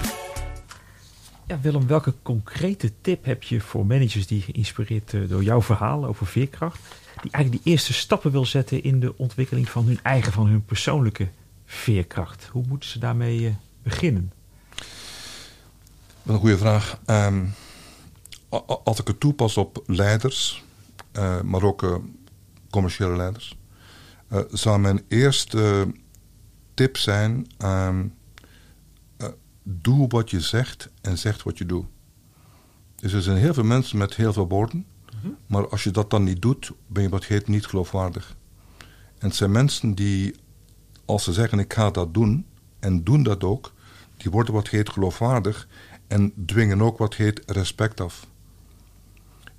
Ja, 1.46 1.60
Willem, 1.60 1.86
welke 1.86 2.14
concrete 2.22 2.92
tip 3.00 3.24
heb 3.24 3.42
je 3.42 3.60
voor 3.60 3.86
managers 3.86 4.26
die 4.26 4.42
geïnspireerd 4.42 5.12
uh, 5.12 5.28
door 5.28 5.42
jouw 5.42 5.62
verhaal 5.62 6.04
over 6.04 6.26
veerkracht, 6.26 6.80
die 7.22 7.30
eigenlijk 7.30 7.64
die 7.64 7.72
eerste 7.72 7.92
stappen 7.92 8.30
wil 8.30 8.46
zetten 8.46 8.82
in 8.82 9.00
de 9.00 9.14
ontwikkeling 9.16 9.68
van 9.68 9.86
hun 9.86 9.98
eigen, 10.02 10.32
van 10.32 10.46
hun 10.46 10.64
persoonlijke 10.64 11.28
veerkracht? 11.66 12.48
Hoe 12.52 12.64
moeten 12.68 12.88
ze 12.88 12.98
daarmee 12.98 13.40
uh, 13.40 13.50
beginnen? 13.82 14.32
Wat 16.22 16.34
een 16.34 16.40
goede 16.40 16.58
vraag. 16.58 16.98
Um, 17.06 17.54
als 18.84 19.00
ik 19.00 19.06
het 19.06 19.20
toepas 19.20 19.56
op 19.56 19.82
leiders, 19.86 20.64
uh, 21.12 21.40
maar 21.40 21.62
ook 21.62 21.82
uh, 21.82 21.94
commerciële 22.70 23.16
leiders, 23.16 23.56
uh, 24.32 24.40
zou 24.50 24.78
mijn 24.78 25.02
eerste 25.08 25.86
tip 26.74 26.96
zijn: 26.96 27.46
um, 27.64 28.14
doe 29.62 30.08
wat 30.08 30.30
je 30.30 30.40
zegt 30.40 30.90
en 31.00 31.18
zegt 31.18 31.42
wat 31.42 31.58
je 31.58 31.66
doet. 31.66 31.86
Dus 32.94 33.12
er 33.12 33.22
zijn 33.22 33.36
heel 33.36 33.54
veel 33.54 33.64
mensen 33.64 33.98
met 33.98 34.14
heel 34.14 34.32
veel 34.32 34.48
woorden, 34.48 34.76
mm 34.76 35.20
-hmm. 35.20 35.36
maar 35.46 35.68
als 35.68 35.84
je 35.84 35.90
dat 35.90 36.10
dan 36.10 36.24
niet 36.24 36.42
doet, 36.42 36.72
ben 36.86 37.02
je 37.02 37.08
wat 37.08 37.24
heet 37.24 37.48
niet 37.48 37.66
geloofwaardig. 37.66 38.36
En 39.18 39.28
het 39.28 39.36
zijn 39.36 39.50
mensen 39.52 39.94
die, 39.94 40.34
als 41.04 41.24
ze 41.24 41.32
zeggen: 41.32 41.58
ik 41.58 41.72
ga 41.72 41.90
dat 41.90 42.14
doen, 42.14 42.46
en 42.78 43.04
doen 43.04 43.22
dat 43.22 43.44
ook, 43.44 43.72
die 44.16 44.30
worden 44.30 44.54
wat 44.54 44.68
heet 44.68 44.90
geloofwaardig 44.90 45.68
en 46.06 46.32
dwingen 46.46 46.82
ook 46.82 46.98
wat 46.98 47.14
heet 47.14 47.42
respect 47.46 48.00
af. 48.00 48.26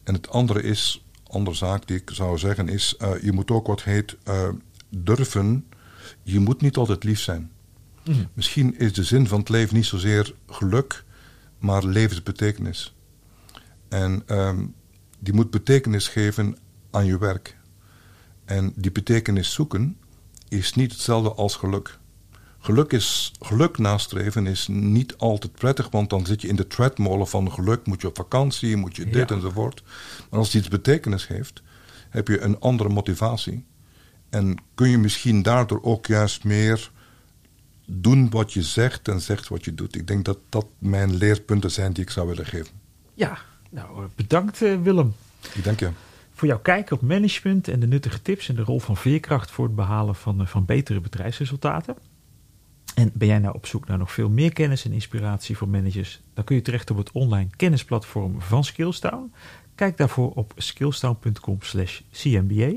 En 0.03 0.13
het 0.13 0.29
andere 0.29 0.61
is, 0.61 1.05
andere 1.27 1.55
zaak 1.55 1.87
die 1.87 1.97
ik 1.97 2.09
zou 2.13 2.37
zeggen 2.37 2.69
is, 2.69 2.95
uh, 3.01 3.21
je 3.21 3.31
moet 3.31 3.51
ook 3.51 3.67
wat 3.67 3.83
heet 3.83 4.17
uh, 4.27 4.49
durven. 4.89 5.65
Je 6.21 6.39
moet 6.39 6.61
niet 6.61 6.77
altijd 6.77 7.03
lief 7.03 7.19
zijn. 7.19 7.51
Mm. 8.03 8.27
Misschien 8.33 8.79
is 8.79 8.93
de 8.93 9.03
zin 9.03 9.27
van 9.27 9.39
het 9.39 9.49
leven 9.49 9.75
niet 9.75 9.85
zozeer 9.85 10.33
geluk, 10.47 11.03
maar 11.59 11.83
levensbetekenis. 11.85 12.95
En 13.89 14.23
um, 14.27 14.73
die 15.19 15.33
moet 15.33 15.49
betekenis 15.51 16.07
geven 16.07 16.57
aan 16.91 17.05
je 17.05 17.17
werk. 17.17 17.57
En 18.45 18.73
die 18.75 18.91
betekenis 18.91 19.53
zoeken 19.53 19.97
is 20.49 20.73
niet 20.73 20.91
hetzelfde 20.91 21.33
als 21.33 21.55
geluk. 21.55 21.99
Geluk, 22.59 22.91
is, 22.91 23.31
geluk 23.39 23.77
nastreven 23.77 24.47
is 24.47 24.67
niet 24.67 25.17
altijd 25.17 25.51
prettig, 25.51 25.89
want 25.89 26.09
dan 26.09 26.25
zit 26.25 26.41
je 26.41 26.47
in 26.47 26.55
de 26.55 26.67
treadmolen 26.67 27.27
van 27.27 27.51
geluk. 27.51 27.85
Moet 27.85 28.01
je 28.01 28.07
op 28.07 28.15
vakantie, 28.15 28.75
moet 28.75 28.95
je 28.95 29.05
dit 29.05 29.29
ja. 29.29 29.35
enzovoort. 29.35 29.83
Maar 30.29 30.39
als 30.39 30.47
het 30.47 30.61
iets 30.61 30.67
betekenis 30.67 31.27
heeft, 31.27 31.61
heb 32.09 32.27
je 32.27 32.41
een 32.41 32.59
andere 32.59 32.89
motivatie. 32.89 33.65
En 34.35 34.57
kun 34.73 34.89
je 34.89 34.97
misschien 34.97 35.41
daardoor 35.41 35.83
ook 35.83 36.05
juist 36.05 36.43
meer 36.43 36.91
doen 37.85 38.29
wat 38.29 38.53
je 38.53 38.61
zegt 38.61 39.07
en 39.07 39.21
zegt 39.21 39.47
wat 39.47 39.65
je 39.65 39.73
doet. 39.73 39.95
Ik 39.95 40.07
denk 40.07 40.25
dat 40.25 40.37
dat 40.49 40.65
mijn 40.77 41.15
leerpunten 41.15 41.71
zijn 41.71 41.93
die 41.93 42.03
ik 42.03 42.09
zou 42.09 42.27
willen 42.27 42.45
geven. 42.45 42.73
Ja, 43.13 43.37
nou 43.69 44.07
bedankt 44.15 44.61
uh, 44.61 44.81
Willem. 44.81 45.13
Ik 45.53 45.63
dank 45.63 45.79
je. 45.79 45.89
Voor 46.33 46.47
jouw 46.47 46.59
kijk 46.59 46.91
op 46.91 47.01
management 47.01 47.67
en 47.67 47.79
de 47.79 47.87
nuttige 47.87 48.21
tips 48.21 48.49
en 48.49 48.55
de 48.55 48.61
rol 48.61 48.79
van 48.79 48.97
veerkracht 48.97 49.51
voor 49.51 49.65
het 49.65 49.75
behalen 49.75 50.15
van, 50.15 50.41
uh, 50.41 50.47
van 50.47 50.65
betere 50.65 50.99
bedrijfsresultaten. 50.99 51.95
En 52.95 53.11
ben 53.13 53.27
jij 53.27 53.39
nou 53.39 53.55
op 53.55 53.65
zoek 53.65 53.87
naar 53.87 53.97
nog 53.97 54.11
veel 54.11 54.29
meer 54.29 54.53
kennis 54.53 54.85
en 54.85 54.91
inspiratie 54.91 55.57
voor 55.57 55.69
managers? 55.69 56.21
Dan 56.33 56.43
kun 56.43 56.55
je 56.55 56.61
terecht 56.61 56.91
op 56.91 56.97
het 56.97 57.11
online 57.11 57.49
kennisplatform 57.55 58.41
van 58.41 58.63
Skillstown. 58.63 59.33
Kijk 59.75 59.97
daarvoor 59.97 60.31
op 60.31 60.53
skillstown.com 60.57 61.57
slash 61.61 62.01
cmba. 62.11 62.73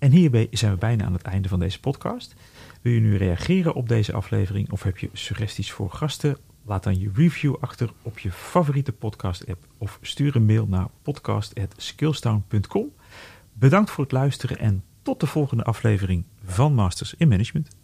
En 0.00 0.10
hierbij 0.10 0.46
zijn 0.50 0.72
we 0.72 0.78
bijna 0.78 1.04
aan 1.04 1.12
het 1.12 1.22
einde 1.22 1.48
van 1.48 1.58
deze 1.58 1.80
podcast. 1.80 2.34
Wil 2.82 2.92
je 2.92 3.00
nu 3.00 3.16
reageren 3.16 3.74
op 3.74 3.88
deze 3.88 4.12
aflevering 4.12 4.70
of 4.70 4.82
heb 4.82 4.98
je 4.98 5.10
suggesties 5.12 5.72
voor 5.72 5.90
gasten? 5.90 6.36
Laat 6.64 6.82
dan 6.82 6.98
je 7.00 7.10
review 7.14 7.56
achter 7.60 7.92
op 8.02 8.18
je 8.18 8.32
favoriete 8.32 8.92
podcast-app 8.92 9.66
of 9.78 9.98
stuur 10.02 10.36
een 10.36 10.44
mail 10.44 10.66
naar 10.66 10.86
podcast.skillstown.com. 11.02 12.92
Bedankt 13.52 13.90
voor 13.90 14.04
het 14.04 14.12
luisteren 14.12 14.58
en 14.58 14.84
tot 15.02 15.20
de 15.20 15.26
volgende 15.26 15.64
aflevering 15.64 16.24
van 16.44 16.74
Masters 16.74 17.14
in 17.14 17.28
Management. 17.28 17.79